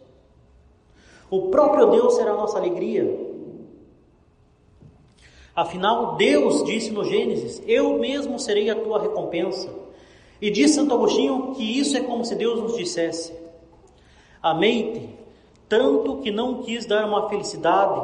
O 1.31 1.49
próprio 1.49 1.87
Deus 1.87 2.15
será 2.15 2.33
a 2.33 2.37
nossa 2.37 2.59
alegria. 2.59 3.32
Afinal, 5.55 6.17
Deus 6.17 6.65
disse 6.65 6.91
no 6.91 7.05
Gênesis: 7.05 7.63
Eu 7.67 7.99
mesmo 7.99 8.39
serei 8.39 8.71
a 8.71 8.75
tua 8.75 9.01
recompensa. 9.01 9.69
E 10.41 10.51
diz 10.51 10.73
Santo 10.73 10.95
Agostinho 10.95 11.53
que 11.55 11.79
isso 11.79 11.97
é 11.97 12.01
como 12.01 12.25
se 12.25 12.35
Deus 12.35 12.61
nos 12.61 12.77
dissesse: 12.77 13.33
Amei-te 14.43 15.09
tanto 15.69 16.19
que 16.19 16.31
não 16.31 16.63
quis 16.63 16.85
dar 16.85 17.07
uma 17.07 17.31
felicidade, 17.31 17.99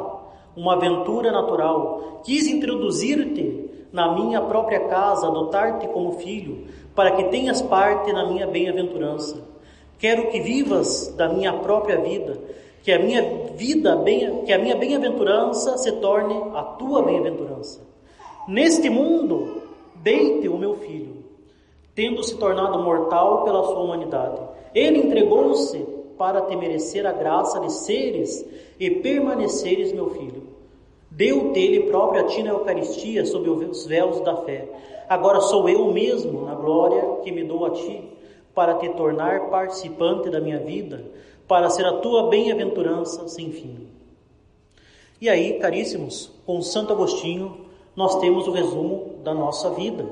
uma 0.55 0.73
aventura 0.73 1.31
natural, 1.31 2.21
quis 2.23 2.47
introduzir-te 2.47 3.69
na 3.93 4.13
minha 4.15 4.41
própria 4.41 4.87
casa, 4.87 5.27
adotar-te 5.27 5.87
como 5.87 6.13
filho, 6.13 6.65
para 6.95 7.11
que 7.11 7.25
tenhas 7.25 7.61
parte 7.61 8.11
na 8.11 8.25
minha 8.25 8.47
bem-aventurança. 8.47 9.47
Quero 9.99 10.31
que 10.31 10.39
vivas 10.39 11.13
da 11.15 11.29
minha 11.29 11.53
própria 11.53 11.99
vida, 12.01 12.39
que 12.89 12.93
a 12.93 12.97
minha 12.97 13.21
vida, 13.53 13.95
bem, 13.97 14.41
que 14.45 14.51
a 14.51 14.57
minha 14.57 14.75
bem-aventurança 14.75 15.77
se 15.77 15.91
torne 15.97 16.33
a 16.55 16.63
tua 16.63 17.03
bem-aventurança. 17.03 17.81
Neste 18.47 18.89
mundo, 18.89 19.61
deite 19.97 20.49
o 20.49 20.57
meu 20.57 20.73
filho, 20.77 21.17
tendo 21.93 22.23
se 22.23 22.35
tornado 22.37 22.79
mortal 22.79 23.43
pela 23.43 23.63
sua 23.63 23.79
humanidade. 23.79 24.41
Ele 24.73 24.97
entregou-se 24.97 25.77
para 26.17 26.41
te 26.41 26.55
merecer 26.55 27.05
a 27.05 27.11
graça 27.11 27.59
de 27.59 27.71
seres 27.71 28.43
e 28.79 28.89
permaneceres 28.89 29.93
meu 29.93 30.09
filho. 30.09 30.47
Deu-te 31.11 31.59
ele 31.59 31.91
próprio 31.91 32.21
a 32.21 32.23
ti 32.23 32.41
na 32.41 32.49
Eucaristia 32.49 33.23
sob 33.23 33.47
os 33.51 33.85
véus 33.85 34.19
da 34.21 34.35
fé. 34.37 34.67
Agora 35.07 35.41
sou 35.41 35.69
eu 35.69 35.93
mesmo, 35.93 36.45
na 36.45 36.55
glória 36.55 37.17
que 37.21 37.31
me 37.31 37.43
dou 37.43 37.67
a 37.67 37.69
ti, 37.69 38.01
para 38.55 38.73
te 38.73 38.89
tornar 38.89 39.51
participante 39.51 40.31
da 40.31 40.41
minha 40.41 40.57
vida, 40.57 41.05
para 41.49 41.67
ser 41.71 41.83
a 41.83 41.97
tua 41.97 42.29
bem-aventurança 42.29 43.27
sem 43.27 43.51
fim. 43.51 43.87
E 45.19 45.27
aí, 45.27 45.57
caríssimos, 45.57 46.31
com 46.45 46.61
Santo 46.61 46.93
Agostinho, 46.93 47.65
nós 47.95 48.19
temos 48.19 48.47
o 48.47 48.51
resumo 48.51 49.15
da 49.23 49.33
nossa 49.33 49.71
vida. 49.71 50.07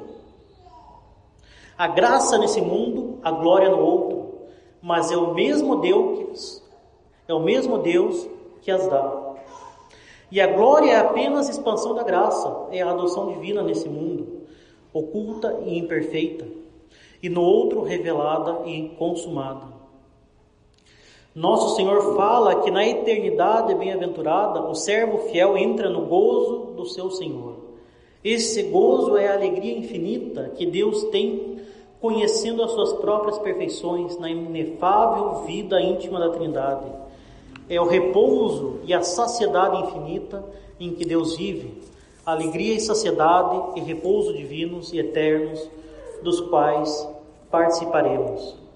A 1.77 1.87
graça 1.87 2.39
nesse 2.39 2.59
mundo, 2.59 3.19
a 3.21 3.29
glória 3.29 3.69
no 3.69 3.79
outro, 3.79 4.33
mas 4.81 5.11
é 5.11 5.15
o 5.15 5.35
mesmo 5.35 5.75
Deus, 5.75 6.63
é 7.27 7.33
o 7.35 7.39
mesmo 7.39 7.77
Deus 7.77 8.27
que 8.63 8.71
as 8.71 8.87
dá. 8.87 9.35
E 10.31 10.41
a 10.41 10.47
glória 10.47 10.91
é 10.91 10.97
apenas 10.97 11.49
expansão 11.49 11.93
da 11.93 12.01
graça, 12.01 12.67
é 12.71 12.81
a 12.81 12.89
adoção 12.89 13.31
divina 13.31 13.61
nesse 13.61 13.87
mundo, 13.87 14.41
oculta 14.91 15.59
e 15.63 15.77
imperfeita, 15.77 16.47
e 17.21 17.29
no 17.29 17.43
outro 17.43 17.83
revelada 17.83 18.67
e 18.67 18.89
consumada. 18.97 19.76
Nosso 21.37 21.75
Senhor 21.75 22.15
fala 22.15 22.63
que 22.63 22.71
na 22.71 22.83
eternidade 22.83 23.75
bem-aventurada 23.75 24.59
o 24.59 24.73
servo 24.73 25.19
fiel 25.29 25.55
entra 25.55 25.87
no 25.87 26.01
gozo 26.07 26.73
do 26.75 26.83
seu 26.83 27.11
Senhor. 27.11 27.57
Esse 28.23 28.63
gozo 28.63 29.15
é 29.15 29.27
a 29.27 29.35
alegria 29.35 29.77
infinita 29.77 30.51
que 30.57 30.65
Deus 30.65 31.03
tem 31.11 31.59
conhecendo 32.01 32.63
as 32.63 32.71
suas 32.71 32.91
próprias 32.93 33.37
perfeições 33.37 34.17
na 34.17 34.31
inefável 34.31 35.43
vida 35.45 35.79
íntima 35.79 36.19
da 36.19 36.31
Trindade. 36.31 36.91
É 37.69 37.79
o 37.79 37.85
repouso 37.85 38.79
e 38.83 38.91
a 38.91 39.03
saciedade 39.03 39.77
infinita 39.83 40.43
em 40.79 40.95
que 40.95 41.05
Deus 41.05 41.37
vive, 41.37 41.83
alegria 42.25 42.73
e 42.73 42.79
saciedade 42.79 43.79
e 43.79 43.81
repouso 43.81 44.33
divinos 44.33 44.91
e 44.91 44.97
eternos 44.97 45.69
dos 46.23 46.41
quais 46.41 47.07
participaremos. 47.51 48.66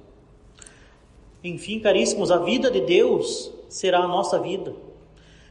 Enfim, 1.44 1.80
caríssimos, 1.80 2.32
a 2.32 2.38
vida 2.38 2.70
de 2.70 2.82
Deus 2.82 3.52
será 3.68 4.00
a 4.00 4.08
nossa 4.08 4.40
vida. 4.40 4.74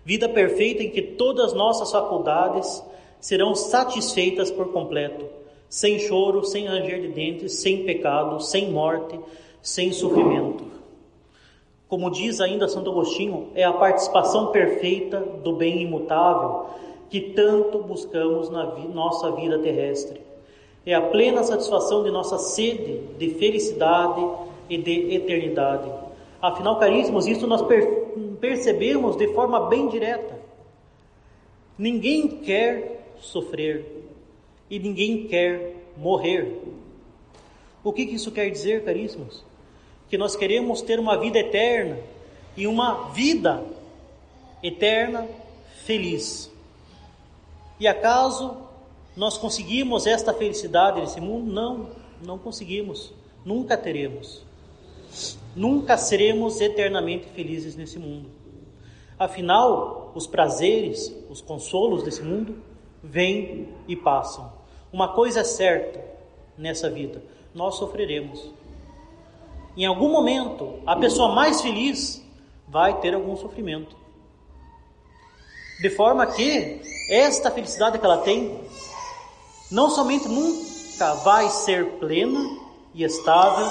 Vida 0.05 0.29
perfeita 0.29 0.83
em 0.83 0.91
que 0.91 1.03
todas 1.03 1.47
as 1.47 1.53
nossas 1.53 1.91
faculdades 1.91 2.83
serão 3.21 3.55
satisfeitas 3.55 4.51
por 4.51 4.73
completo, 4.73 5.27
sem 5.69 5.99
choro, 5.99 6.45
sem 6.45 6.67
ranger 6.67 7.03
de 7.03 7.09
dentes, 7.09 7.55
sem 7.55 7.85
pecado, 7.85 8.41
sem 8.41 8.71
morte, 8.71 9.19
sem 9.61 9.93
sofrimento. 9.93 10.65
Como 11.89 12.09
diz 12.09 12.41
ainda 12.41 12.69
Santo 12.69 12.91
Agostinho, 12.91 13.49
é 13.55 13.65
a 13.65 13.73
participação 13.73 14.53
perfeita 14.53 15.21
do 15.21 15.55
bem 15.55 15.83
imutável 15.83 16.67
que 17.11 17.21
tanto 17.21 17.79
buscamos 17.79 18.49
na 18.49 18.67
vi 18.67 18.87
nossa 18.87 19.33
vida 19.33 19.59
terrestre. 19.59 20.21
É 20.87 20.95
a 20.95 21.03
plena 21.03 21.43
satisfação 21.43 22.05
de 22.05 22.11
nossa 22.11 22.39
sede 22.39 23.01
de 23.19 23.31
felicidade 23.31 24.25
e 24.71 24.79
de 24.79 25.15
eternidade. 25.15 25.91
Afinal, 26.41 26.79
caríssimos, 26.79 27.27
isso 27.27 27.47
nós 27.47 27.61
per 27.63 28.01
percebemos 28.41 29.17
de 29.17 29.29
forma 29.35 29.69
bem 29.69 29.89
direta. 29.89 30.39
Ninguém 31.77 32.27
quer 32.29 33.15
sofrer 33.21 33.85
e 34.71 34.79
ninguém 34.79 35.27
quer 35.27 35.77
morrer. 35.97 36.59
O 37.85 37.93
que, 37.93 38.07
que 38.07 38.15
isso 38.15 38.31
quer 38.31 38.49
dizer, 38.51 38.85
caríssimos? 38.85 39.45
Que 40.09 40.17
nós 40.17 40.35
queremos 40.35 40.81
ter 40.81 40.99
uma 40.99 41.19
vida 41.19 41.39
eterna 41.39 41.99
e 42.57 42.67
uma 42.67 43.11
vida 43.11 43.63
eterna 44.63 45.29
feliz. 45.85 46.51
E 47.79 47.87
acaso 47.87 48.57
nós 49.17 49.37
conseguimos 49.37 50.07
esta 50.07 50.33
felicidade 50.33 51.01
nesse 51.01 51.21
mundo? 51.21 51.53
Não, 51.53 51.91
não 52.23 52.39
conseguimos, 52.39 53.13
nunca 53.45 53.77
teremos. 53.77 54.50
Nunca 55.55 55.97
seremos 55.97 56.61
eternamente 56.61 57.27
felizes 57.35 57.77
nesse 57.77 57.99
mundo. 57.99 58.31
Afinal, 59.19 60.13
os 60.15 60.27
prazeres, 60.27 61.15
os 61.29 61.41
consolos 61.41 62.03
desse 62.03 62.23
mundo 62.23 62.57
vêm 63.03 63.69
e 63.87 63.97
passam. 63.97 64.53
Uma 64.93 65.09
coisa 65.09 65.41
é 65.41 65.45
certa 65.45 66.03
nessa 66.57 66.89
vida: 66.91 67.23
nós 67.55 67.77
sofreremos. 67.77 68.51
Em 69.77 69.87
algum 69.87 70.11
momento, 70.11 70.81
a 70.87 70.97
pessoa 70.97 71.35
mais 71.35 71.61
feliz 71.61 72.25
vai 72.69 73.01
ter 73.01 73.15
algum 73.15 73.37
sofrimento. 73.37 73.97
De 75.81 75.91
forma 75.91 76.27
que 76.27 76.81
esta 77.11 77.51
felicidade 77.51 77.99
que 77.99 78.05
ela 78.05 78.19
tem, 78.19 78.61
não 79.71 79.91
somente 79.91 80.29
nunca 80.29 81.15
vai 81.25 81.49
ser 81.49 81.93
plena 81.99 82.41
e 82.93 83.05
estável, 83.05 83.67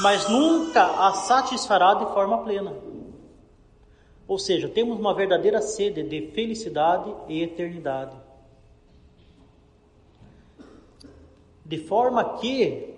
mas 0.00 0.28
nunca 0.28 0.84
a 1.06 1.12
satisfará 1.12 1.94
de 1.94 2.06
forma 2.12 2.38
plena. 2.44 2.74
Ou 4.26 4.38
seja, 4.38 4.68
temos 4.68 4.98
uma 4.98 5.14
verdadeira 5.14 5.60
sede 5.60 6.02
de 6.02 6.30
felicidade 6.32 7.14
e 7.28 7.42
eternidade. 7.42 8.14
De 11.64 11.78
forma 11.78 12.38
que 12.38 12.94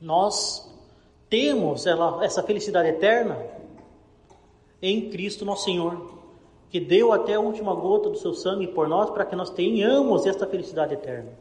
nós 0.00 0.68
temos 1.30 1.86
ela, 1.86 2.24
essa 2.24 2.42
felicidade 2.42 2.88
eterna 2.88 3.38
em 4.82 5.08
Cristo 5.10 5.44
nosso 5.44 5.64
Senhor, 5.64 6.16
que 6.68 6.78
deu 6.78 7.12
até 7.12 7.34
a 7.34 7.40
última 7.40 7.74
gota 7.74 8.10
do 8.10 8.18
seu 8.18 8.34
sangue 8.34 8.66
por 8.66 8.88
nós 8.88 9.10
para 9.10 9.24
que 9.24 9.34
nós 9.34 9.50
tenhamos 9.50 10.26
esta 10.26 10.46
felicidade 10.46 10.94
eterna. 10.94 11.32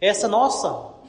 Essa 0.00 0.28
nossa 0.28 0.99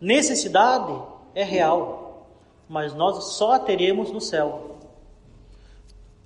necessidade 0.00 1.00
é 1.34 1.44
real, 1.44 2.26
mas 2.68 2.94
nós 2.94 3.24
só 3.32 3.52
a 3.52 3.58
teremos 3.58 4.10
no 4.10 4.20
céu 4.20 4.76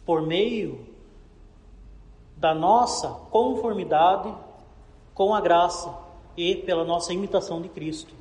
por 0.05 0.23
meio 0.23 0.87
da 2.37 2.55
nossa 2.55 3.09
conformidade 3.31 4.33
com 5.15 5.35
a 5.35 5.41
graça 5.41 5.93
e 6.37 6.57
pela 6.57 6.85
nossa 6.85 7.13
imitação 7.13 7.63
de 7.63 7.69
Cristo. 7.69 8.13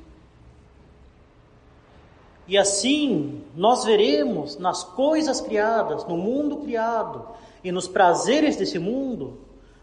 E 2.46 2.56
assim 2.58 3.42
nós 3.54 3.84
veremos 3.84 4.56
nas 4.56 4.84
coisas 4.84 5.40
criadas, 5.40 6.04
no 6.04 6.16
mundo 6.16 6.58
criado 6.58 7.26
e 7.62 7.72
nos 7.72 7.88
prazeres 7.88 8.56
desse 8.56 8.78
mundo, 8.78 9.38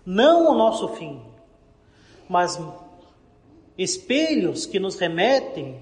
não 0.05 0.51
o 0.51 0.55
nosso 0.55 0.87
fim, 0.89 1.21
mas 2.29 2.59
espelhos 3.81 4.65
que 4.65 4.79
nos 4.79 4.95
remetem 4.97 5.81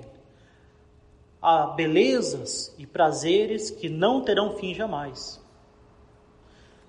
a 1.41 1.67
belezas 1.67 2.73
e 2.77 2.85
prazeres 2.85 3.69
que 3.69 3.89
não 3.89 4.21
terão 4.21 4.57
fim 4.57 4.73
jamais. 4.73 5.41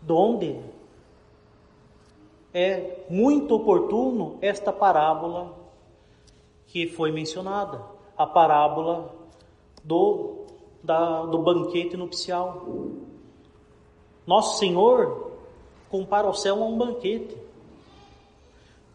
Donde 0.02 0.58
é 2.52 3.04
muito 3.08 3.54
oportuno 3.54 4.38
esta 4.40 4.72
parábola 4.72 5.54
que 6.66 6.86
foi 6.86 7.10
mencionada, 7.12 7.84
a 8.16 8.26
parábola 8.26 9.14
do, 9.82 10.46
da, 10.82 11.26
do 11.26 11.38
banquete 11.38 11.96
nupcial. 11.96 12.66
Nosso 14.26 14.58
Senhor 14.58 15.32
compara 15.88 16.28
o 16.28 16.34
céu 16.34 16.62
a 16.62 16.66
um 16.66 16.78
banquete. 16.78 17.36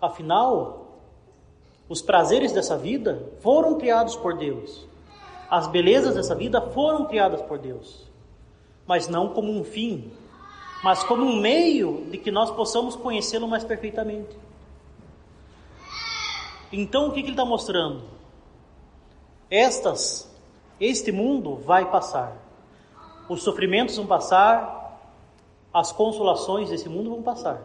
Afinal, 0.01 0.84
os 1.87 2.01
prazeres 2.01 2.51
dessa 2.51 2.77
vida 2.77 3.31
foram 3.41 3.77
criados 3.77 4.15
por 4.15 4.35
Deus. 4.37 4.87
As 5.49 5.67
belezas 5.67 6.15
dessa 6.15 6.33
vida 6.33 6.59
foram 6.59 7.05
criadas 7.05 7.41
por 7.43 7.59
Deus. 7.59 8.03
Mas 8.87 9.07
não 9.07 9.29
como 9.29 9.51
um 9.51 9.63
fim, 9.63 10.11
mas 10.83 11.03
como 11.03 11.23
um 11.23 11.39
meio 11.39 12.05
de 12.09 12.17
que 12.17 12.31
nós 12.31 12.49
possamos 12.51 12.95
conhecê-lo 12.95 13.47
mais 13.47 13.63
perfeitamente. 13.63 14.35
Então 16.71 17.07
o 17.07 17.11
que, 17.11 17.21
que 17.21 17.27
ele 17.27 17.33
está 17.33 17.45
mostrando? 17.45 18.03
Estas, 19.49 20.29
este 20.79 21.11
mundo 21.11 21.55
vai 21.55 21.89
passar. 21.89 22.35
Os 23.29 23.43
sofrimentos 23.43 23.95
vão 23.95 24.07
passar, 24.07 24.99
as 25.73 25.91
consolações 25.91 26.69
desse 26.69 26.89
mundo 26.89 27.11
vão 27.11 27.21
passar. 27.21 27.61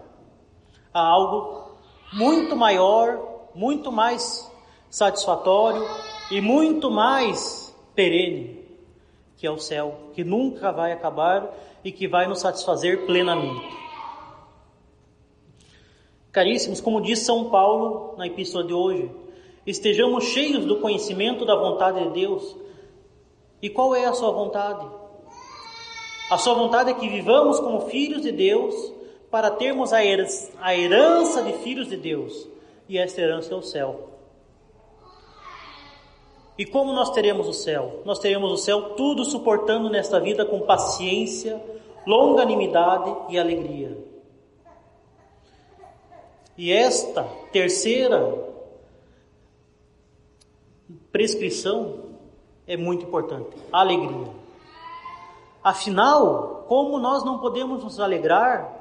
Há 0.92 1.00
algo 1.00 1.70
muito 2.12 2.54
maior 2.54 3.29
muito 3.54 3.90
mais 3.90 4.50
satisfatório 4.88 5.86
e 6.30 6.40
muito 6.40 6.90
mais 6.90 7.74
perene, 7.94 8.64
que 9.36 9.46
é 9.46 9.50
o 9.50 9.58
céu, 9.58 10.10
que 10.14 10.24
nunca 10.24 10.72
vai 10.72 10.92
acabar 10.92 11.48
e 11.84 11.90
que 11.92 12.06
vai 12.06 12.26
nos 12.26 12.40
satisfazer 12.40 13.06
plenamente. 13.06 13.78
Caríssimos, 16.32 16.80
como 16.80 17.00
diz 17.00 17.20
São 17.20 17.50
Paulo 17.50 18.14
na 18.16 18.26
epístola 18.26 18.64
de 18.64 18.72
hoje, 18.72 19.10
estejamos 19.66 20.24
cheios 20.24 20.64
do 20.64 20.80
conhecimento 20.80 21.44
da 21.44 21.56
vontade 21.56 22.02
de 22.04 22.10
Deus. 22.10 22.56
E 23.60 23.68
qual 23.68 23.94
é 23.94 24.04
a 24.04 24.12
sua 24.12 24.30
vontade? 24.30 24.86
A 26.30 26.38
sua 26.38 26.54
vontade 26.54 26.90
é 26.90 26.94
que 26.94 27.08
vivamos 27.08 27.58
como 27.58 27.88
filhos 27.88 28.22
de 28.22 28.30
Deus 28.30 28.74
para 29.30 29.50
termos 29.50 29.92
a 29.92 30.04
herança 30.04 31.42
de 31.42 31.52
filhos 31.54 31.88
de 31.88 31.96
Deus. 31.96 32.48
E 32.90 32.98
esta 32.98 33.20
herança 33.20 33.54
é 33.54 33.56
o 33.56 33.62
céu. 33.62 34.08
E 36.58 36.66
como 36.66 36.92
nós 36.92 37.10
teremos 37.10 37.46
o 37.46 37.52
céu? 37.52 38.02
Nós 38.04 38.18
teremos 38.18 38.50
o 38.50 38.56
céu 38.56 38.96
tudo 38.96 39.24
suportando 39.24 39.88
nesta 39.88 40.18
vida 40.18 40.44
com 40.44 40.62
paciência, 40.62 41.62
longanimidade 42.04 43.14
e 43.28 43.38
alegria. 43.38 43.96
E 46.58 46.72
esta 46.72 47.22
terceira 47.52 48.36
prescrição 51.12 52.06
é 52.66 52.76
muito 52.76 53.06
importante: 53.06 53.56
alegria. 53.70 54.32
Afinal, 55.62 56.64
como 56.66 56.98
nós 56.98 57.24
não 57.24 57.38
podemos 57.38 57.84
nos 57.84 58.00
alegrar 58.00 58.79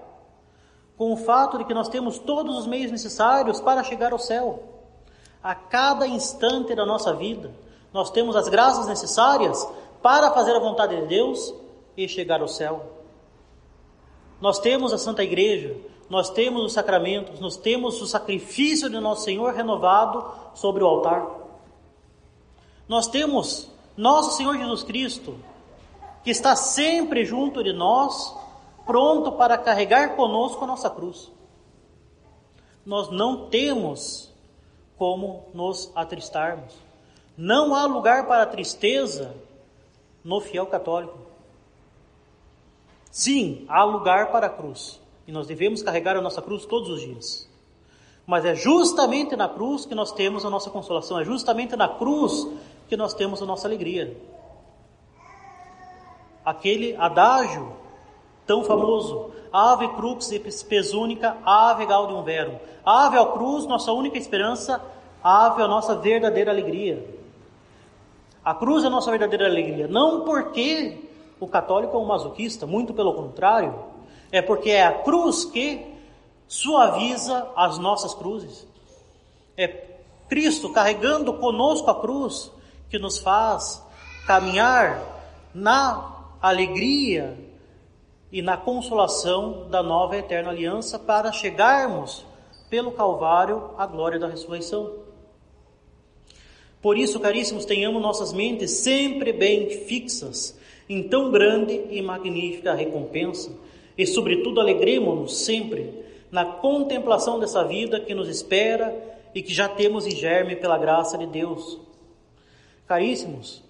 com 0.99 1.13
o 1.13 1.17
fato 1.17 1.57
de 1.57 1.63
que 1.63 1.73
nós 1.73 1.87
temos 1.87 2.19
todos 2.19 2.57
os 2.57 2.67
meios 2.67 2.91
necessários 2.91 3.61
para 3.61 3.85
chegar 3.85 4.11
ao 4.11 4.19
céu? 4.19 4.61
A 5.41 5.55
cada 5.55 6.05
instante 6.05 6.75
da 6.75 6.85
nossa 6.85 7.13
vida, 7.13 7.53
nós 7.93 8.11
temos 8.11 8.35
as 8.35 8.49
graças 8.49 8.85
necessárias 8.85 9.65
para 10.01 10.29
fazer 10.31 10.53
a 10.53 10.59
vontade 10.59 10.99
de 10.99 11.07
Deus 11.07 11.53
e 11.95 12.05
chegar 12.05 12.41
ao 12.41 12.49
céu. 12.49 12.85
Nós 14.41 14.59
temos 14.59 14.91
a 14.91 14.97
Santa 14.97 15.23
Igreja, 15.23 15.73
nós 16.09 16.29
temos 16.31 16.65
os 16.65 16.73
sacramentos, 16.73 17.39
nós 17.39 17.55
temos 17.55 18.01
o 18.01 18.05
sacrifício 18.05 18.89
de 18.89 18.99
nosso 18.99 19.23
Senhor 19.23 19.53
renovado 19.53 20.29
sobre 20.53 20.83
o 20.83 20.87
altar. 20.87 21.25
Nós 22.89 23.07
temos 23.07 23.71
nosso 23.95 24.35
Senhor 24.35 24.57
Jesus 24.57 24.83
Cristo, 24.83 25.37
que 26.25 26.29
está 26.29 26.57
sempre 26.57 27.23
junto 27.23 27.63
de 27.63 27.71
nós, 27.71 28.35
pronto 28.89 29.33
para 29.33 29.55
carregar 29.55 30.15
conosco 30.15 30.63
a 30.63 30.67
nossa 30.67 30.89
cruz. 30.89 31.31
Nós 32.83 33.11
não 33.11 33.47
temos 33.47 34.33
como 34.97 35.45
nos 35.53 35.91
atristarmos. 35.93 36.73
Não 37.37 37.75
há 37.75 37.85
lugar 37.85 38.25
para 38.25 38.47
tristeza 38.47 39.35
no 40.23 40.41
fiel 40.41 40.65
católico. 40.65 41.19
Sim, 43.11 43.63
há 43.69 43.83
lugar 43.83 44.31
para 44.31 44.47
a 44.47 44.49
cruz. 44.49 44.99
E 45.27 45.31
nós 45.31 45.45
devemos 45.45 45.83
carregar 45.83 46.17
a 46.17 46.21
nossa 46.21 46.41
cruz 46.41 46.65
todos 46.65 46.89
os 46.89 47.01
dias. 47.01 47.47
Mas 48.25 48.43
é 48.43 48.55
justamente 48.55 49.35
na 49.35 49.47
cruz 49.47 49.85
que 49.85 49.93
nós 49.93 50.11
temos 50.11 50.43
a 50.43 50.49
nossa 50.49 50.71
consolação, 50.71 51.19
é 51.19 51.23
justamente 51.23 51.75
na 51.75 51.87
cruz 51.87 52.47
que 52.87 52.97
nós 52.97 53.13
temos 53.13 53.39
a 53.39 53.45
nossa 53.45 53.67
alegria. 53.67 54.19
Aquele 56.43 56.95
adágio 56.95 57.77
tão 58.49 58.63
famoso, 58.63 59.29
ave 59.53 59.87
crux 59.89 60.31
spes 60.49 60.91
unica, 60.91 61.37
ave 61.45 61.85
gaudium 61.85 62.23
verum. 62.23 62.57
Ave 62.83 63.15
ao 63.15 63.31
cruz, 63.33 63.67
nossa 63.67 63.93
única 63.93 64.17
esperança, 64.17 64.81
ave 65.23 65.61
a 65.61 65.67
nossa 65.67 65.93
verdadeira 65.93 66.49
alegria. 66.49 67.05
A 68.43 68.55
cruz 68.55 68.83
é 68.83 68.87
a 68.87 68.89
nossa 68.89 69.11
verdadeira 69.11 69.45
alegria. 69.45 69.87
Não 69.87 70.21
porque 70.21 70.97
o 71.39 71.47
católico 71.47 71.95
é 71.95 71.99
um 71.99 72.05
masoquista, 72.05 72.65
muito 72.65 72.91
pelo 72.91 73.13
contrário. 73.13 73.75
É 74.31 74.41
porque 74.41 74.71
é 74.71 74.83
a 74.83 74.93
cruz 74.93 75.45
que 75.45 75.85
suaviza 76.47 77.51
as 77.55 77.77
nossas 77.77 78.15
cruzes. 78.15 78.67
É 79.55 79.67
Cristo 80.27 80.71
carregando 80.71 81.33
conosco 81.33 81.91
a 81.91 82.01
cruz 82.01 82.51
que 82.89 82.97
nos 82.97 83.19
faz 83.19 83.83
caminhar 84.25 85.03
na 85.53 86.15
alegria 86.41 87.48
e 88.31 88.41
na 88.41 88.55
consolação 88.55 89.67
da 89.69 89.81
nova 89.81 90.17
eterna 90.17 90.49
aliança 90.49 90.99
para 90.99 91.31
chegarmos 91.31 92.25
pelo 92.69 92.91
Calvário 92.91 93.71
à 93.77 93.85
glória 93.85 94.19
da 94.19 94.27
ressurreição. 94.27 94.93
Por 96.81 96.97
isso, 96.97 97.19
caríssimos, 97.19 97.65
tenhamos 97.65 98.01
nossas 98.01 98.31
mentes 98.31 98.71
sempre 98.71 99.33
bem 99.33 99.69
fixas 99.69 100.57
em 100.87 101.03
tão 101.03 101.31
grande 101.31 101.73
e 101.89 102.01
magnífica 102.01 102.73
recompensa, 102.73 103.51
e, 103.97 104.07
sobretudo, 104.07 104.61
alegremos-nos 104.61 105.39
sempre 105.39 105.93
na 106.31 106.45
contemplação 106.45 107.39
dessa 107.39 107.63
vida 107.63 107.99
que 107.99 108.15
nos 108.15 108.29
espera 108.29 108.95
e 109.35 109.41
que 109.41 109.53
já 109.53 109.67
temos 109.67 110.07
em 110.07 110.15
germe 110.15 110.55
pela 110.55 110.77
graça 110.77 111.17
de 111.17 111.27
Deus. 111.27 111.79
Caríssimos, 112.87 113.61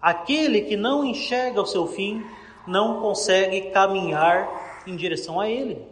aquele 0.00 0.62
que 0.62 0.76
não 0.76 1.04
enxerga 1.04 1.60
o 1.60 1.66
seu 1.66 1.86
fim 1.86 2.24
não 2.66 3.00
consegue 3.00 3.70
caminhar 3.70 4.82
em 4.86 4.96
direção 4.96 5.40
a 5.40 5.48
ele. 5.48 5.84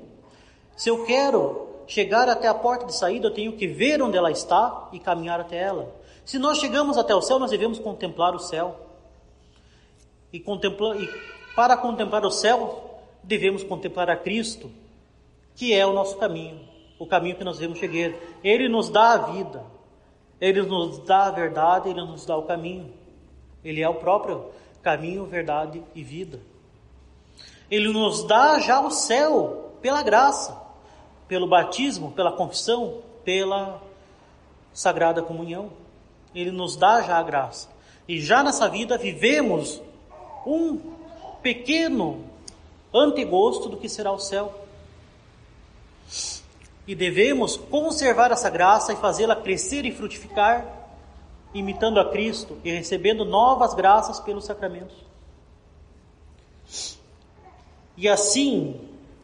Se 0.77 0.89
eu 0.89 1.05
quero 1.05 1.69
chegar 1.87 2.29
até 2.29 2.49
a 2.49 2.55
porta 2.55 2.87
de 2.87 2.97
saída, 2.97 3.27
eu 3.27 3.35
tenho 3.35 3.53
que 3.53 3.67
ver 3.67 4.03
onde 4.03 4.17
ela 4.17 4.31
está 4.31 4.89
e 4.93 4.99
caminhar 4.99 5.41
até 5.41 5.57
ela. 5.57 5.95
Se 6.25 6.39
nós 6.39 6.59
chegamos 6.59 6.97
até 6.97 7.15
o 7.15 7.21
céu, 7.21 7.39
nós 7.39 7.51
devemos 7.51 7.79
contemplar 7.79 8.35
o 8.35 8.39
céu. 8.39 8.81
E, 10.33 10.41
contempla, 10.41 10.97
e 10.97 11.09
para 11.55 11.77
contemplar 11.77 12.25
o 12.25 12.31
céu, 12.31 13.01
devemos 13.23 13.63
contemplar 13.63 14.09
a 14.09 14.17
Cristo, 14.17 14.71
que 15.55 15.75
é 15.75 15.87
o 15.87 15.93
nosso 15.93 16.17
caminho, 16.17 16.61
o 16.99 17.07
caminho 17.07 17.37
que 17.37 17.45
nós 17.45 17.59
devemos 17.59 17.79
chegar. 17.79 18.17
Ele 18.43 18.69
nos 18.69 18.89
dá 18.89 19.13
a 19.13 19.19
vida, 19.19 19.65
ele 20.41 20.63
nos 20.63 20.99
dá 21.01 21.27
a 21.27 21.31
verdade, 21.31 21.91
ele 21.91 22.01
nos 22.01 22.25
dá 22.25 22.37
o 22.37 22.45
caminho. 22.45 22.93
Ele 23.65 23.81
é 23.81 23.89
o 23.89 23.95
próprio 23.95 24.47
caminho, 24.83 25.25
verdade 25.25 25.83
e 25.95 26.03
vida. 26.03 26.41
Ele 27.73 27.89
nos 27.89 28.23
dá 28.25 28.59
já 28.59 28.83
o 28.83 28.91
céu 28.91 29.73
pela 29.81 30.03
graça, 30.03 30.61
pelo 31.27 31.47
batismo, 31.47 32.13
pela 32.13 32.31
confissão, 32.31 32.99
pela 33.25 33.81
sagrada 34.75 35.23
comunhão. 35.23 35.71
Ele 36.35 36.51
nos 36.51 36.77
dá 36.77 37.01
já 37.01 37.17
a 37.17 37.23
graça. 37.23 37.71
E 38.07 38.21
já 38.21 38.43
nessa 38.43 38.69
vida 38.69 38.99
vivemos 38.99 39.81
um 40.45 40.79
pequeno 41.43 42.23
antegosto 42.93 43.71
do 43.71 43.79
que 43.79 43.89
será 43.89 44.13
o 44.13 44.19
céu. 44.19 44.53
E 46.87 46.95
devemos 46.95 47.57
conservar 47.57 48.31
essa 48.33 48.51
graça 48.51 48.93
e 48.93 48.97
fazê-la 48.97 49.35
crescer 49.35 49.87
e 49.87 49.93
frutificar, 49.93 50.63
imitando 51.55 51.99
a 51.99 52.11
Cristo 52.11 52.59
e 52.63 52.71
recebendo 52.71 53.25
novas 53.25 53.73
graças 53.73 54.21
pelos 54.21 54.45
sacramentos. 54.45 55.12
E 57.97 58.09
assim, 58.09 58.81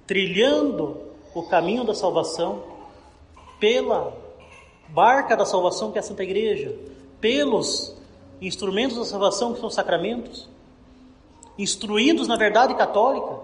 trilhando 0.07 1.01
o 1.35 1.43
caminho 1.43 1.85
da 1.85 1.95
salvação, 1.95 2.63
pela 3.59 4.17
barca 4.89 5.37
da 5.37 5.45
salvação 5.45 5.91
que 5.93 5.99
é 5.99 6.01
a 6.01 6.05
Santa 6.05 6.23
Igreja, 6.23 6.75
pelos 7.21 7.97
instrumentos 8.41 8.97
da 8.97 9.05
salvação 9.05 9.53
que 9.53 9.61
são 9.61 9.71
sacramentos, 9.71 10.49
instruídos 11.59 12.29
na 12.29 12.37
verdade 12.37 12.75
católica, 12.75 13.41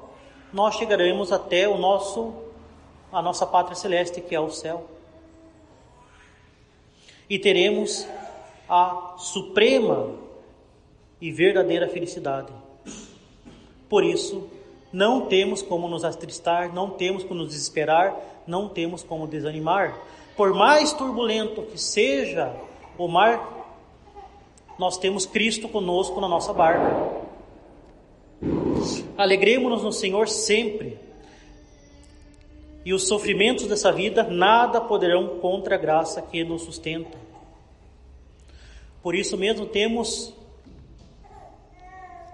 nós 0.52 0.76
chegaremos 0.76 1.32
até 1.32 1.68
o 1.68 1.76
nosso 1.76 2.32
a 3.12 3.22
nossa 3.22 3.46
pátria 3.46 3.76
celeste, 3.76 4.20
que 4.20 4.34
é 4.34 4.40
o 4.40 4.50
céu. 4.50 4.88
E 7.30 7.38
teremos 7.38 8.06
a 8.68 9.14
suprema 9.18 10.10
e 11.20 11.30
verdadeira 11.30 11.88
felicidade. 11.88 12.52
Por 13.88 14.02
isso, 14.02 14.48
não 14.94 15.22
temos 15.22 15.60
como 15.60 15.88
nos 15.88 16.04
atristar, 16.04 16.72
não 16.72 16.88
temos 16.88 17.24
como 17.24 17.40
nos 17.40 17.48
desesperar, 17.48 18.16
não 18.46 18.68
temos 18.68 19.02
como 19.02 19.26
desanimar. 19.26 19.98
Por 20.36 20.54
mais 20.54 20.92
turbulento 20.92 21.62
que 21.62 21.76
seja 21.76 22.54
o 22.96 23.08
mar 23.08 23.52
nós 24.78 24.96
temos 24.96 25.26
Cristo 25.26 25.68
conosco 25.68 26.20
na 26.20 26.28
nossa 26.28 26.52
barca. 26.52 27.24
Alegremos-nos 29.16 29.82
no 29.82 29.92
Senhor 29.92 30.28
sempre. 30.28 30.98
E 32.84 32.92
os 32.92 33.08
sofrimentos 33.08 33.66
dessa 33.66 33.90
vida 33.90 34.22
nada 34.24 34.80
poderão 34.80 35.40
contra 35.40 35.74
a 35.74 35.78
graça 35.78 36.22
que 36.22 36.44
nos 36.44 36.62
sustenta. 36.62 37.16
Por 39.02 39.14
isso 39.14 39.36
mesmo 39.36 39.66
temos 39.66 40.32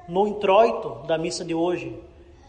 no 0.08 0.26
introito 0.26 1.06
da 1.06 1.16
missa 1.16 1.44
de 1.44 1.54
hoje, 1.54 1.96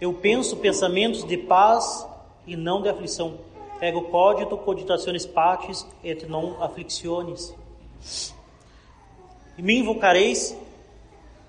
eu 0.02 0.12
penso 0.12 0.58
pensamentos 0.58 1.24
de 1.24 1.38
paz 1.38 2.06
e 2.46 2.58
não 2.58 2.82
de 2.82 2.90
aflição. 2.90 3.38
Ego 3.80 4.02
cogito 4.10 4.58
cogitationes 4.58 5.26
patis 5.26 5.88
et 6.04 6.28
non 6.28 6.62
afflictiones 6.62 7.56
me 9.58 9.78
invocareis 9.78 10.58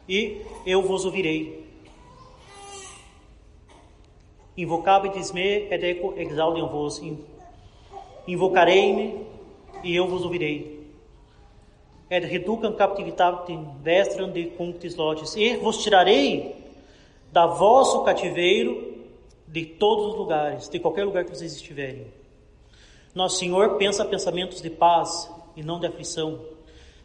e 0.09 0.43
eu 0.67 0.83
vos 0.83 1.05
ouvirei. 1.05 1.67
Invocabitis 4.57 5.33
me 5.33 5.69
et 5.71 5.83
eco 5.83 6.13
exaudiam 6.17 6.69
vos. 6.69 7.03
Invocarei-me 8.29 9.27
e 9.83 9.97
eu 9.97 10.07
vos 10.07 10.25
ouvirei. 10.25 10.83
et 12.13 12.27
reducam 12.27 12.75
captivitatem 12.75 13.67
vestram 13.83 14.31
de 14.31 14.45
cunctis 14.51 14.97
lotes, 14.97 15.35
e 15.35 15.57
vos 15.57 15.83
tirarei 15.83 16.62
da 17.33 17.47
vosso 17.47 18.05
cativeiro 18.05 18.93
de 19.49 19.65
todos 19.65 20.13
os 20.13 20.17
lugares, 20.17 20.69
de 20.69 20.79
qualquer 20.79 21.05
lugar 21.05 21.25
que 21.25 21.35
vocês 21.35 21.55
estiverem. 21.55 22.07
Nosso 23.15 23.39
Senhor 23.39 23.77
pensa 23.77 24.05
pensamentos 24.05 24.61
de 24.61 24.71
paz 24.71 25.31
e 25.57 25.63
não 25.63 25.81
de 25.81 25.87
aflição. 25.87 26.39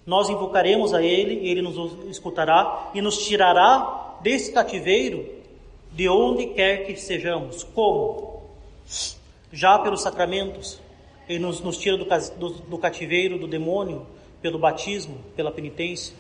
Nós 0.06 0.30
invocaremos 0.30 0.94
a 0.94 1.02
Ele, 1.02 1.46
e 1.46 1.50
Ele 1.50 1.62
nos 1.62 1.94
escutará 2.10 2.92
e 2.94 3.02
nos 3.02 3.26
tirará 3.26 4.18
desse 4.22 4.52
cativeiro 4.52 5.28
de 5.92 6.08
onde 6.08 6.48
quer 6.48 6.86
que 6.86 6.96
sejamos. 6.96 7.64
Como? 7.64 8.44
Já 9.52 9.80
pelos 9.80 10.02
sacramentos. 10.02 10.80
Ele 11.28 11.40
nos, 11.40 11.60
nos 11.60 11.78
tira 11.78 11.98
do, 11.98 12.06
do, 12.06 12.50
do 12.50 12.78
cativeiro 12.78 13.38
do 13.38 13.48
demônio 13.48 14.08
pelo 14.42 14.58
batismo, 14.58 15.18
pela 15.36 15.52
penitência. 15.52 16.16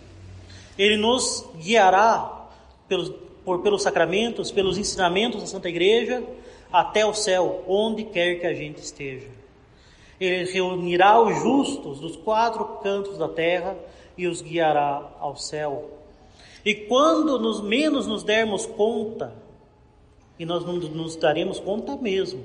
Ele 0.77 0.97
nos 0.97 1.45
guiará 1.55 2.49
pelos, 2.89 3.13
por, 3.47 3.59
pelos 3.59 3.81
sacramentos, 3.81 4.51
pelos 4.51 4.77
ensinamentos 4.77 5.39
da 5.39 5.47
Santa 5.47 5.69
Igreja, 5.69 6.21
até 6.69 7.05
o 7.05 7.13
céu, 7.13 7.63
onde 7.65 8.03
quer 8.03 8.41
que 8.41 8.45
a 8.45 8.53
gente 8.53 8.79
esteja. 8.79 9.29
Ele 10.19 10.51
reunirá 10.51 11.21
os 11.21 11.33
justos 11.41 12.01
dos 12.01 12.17
quatro 12.17 12.65
cantos 12.83 13.17
da 13.17 13.29
terra 13.29 13.77
e 14.17 14.27
os 14.27 14.41
guiará 14.41 15.11
ao 15.17 15.37
céu. 15.37 15.91
E 16.65 16.75
quando 16.75 17.39
nos 17.39 17.61
menos 17.61 18.05
nos 18.05 18.21
dermos 18.21 18.65
conta, 18.65 19.33
e 20.37 20.45
nós 20.45 20.65
não 20.65 20.73
nos 20.73 21.15
daremos 21.15 21.57
conta 21.57 21.95
mesmo, 21.95 22.43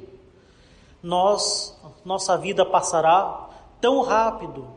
nós, 1.02 1.76
nossa 2.04 2.38
vida 2.38 2.64
passará 2.64 3.50
tão 3.80 4.02
rápido 4.02 4.68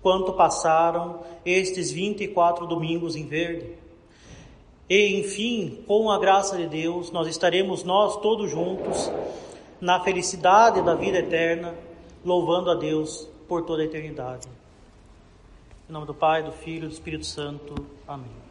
quanto 0.00 0.32
passaram 0.32 1.20
estes 1.44 1.90
24 1.90 2.66
domingos 2.66 3.14
em 3.14 3.26
verde. 3.26 3.84
E, 4.88 5.18
enfim, 5.18 5.82
com 5.86 6.10
a 6.10 6.18
graça 6.18 6.56
de 6.56 6.66
Deus, 6.66 7.10
nós 7.10 7.26
estaremos 7.26 7.82
nós 7.82 8.16
todos 8.20 8.50
juntos 8.50 9.10
na 9.80 10.00
felicidade 10.00 10.80
da 10.82 10.94
vida 10.94 11.18
eterna, 11.18 11.74
louvando 12.24 12.70
a 12.70 12.74
Deus 12.74 13.28
por 13.48 13.62
toda 13.62 13.82
a 13.82 13.84
eternidade. 13.84 14.48
Em 15.88 15.92
nome 15.92 16.06
do 16.06 16.14
Pai, 16.14 16.42
do 16.42 16.52
Filho 16.52 16.84
e 16.84 16.88
do 16.88 16.92
Espírito 16.92 17.26
Santo. 17.26 17.74
Amém. 18.06 18.45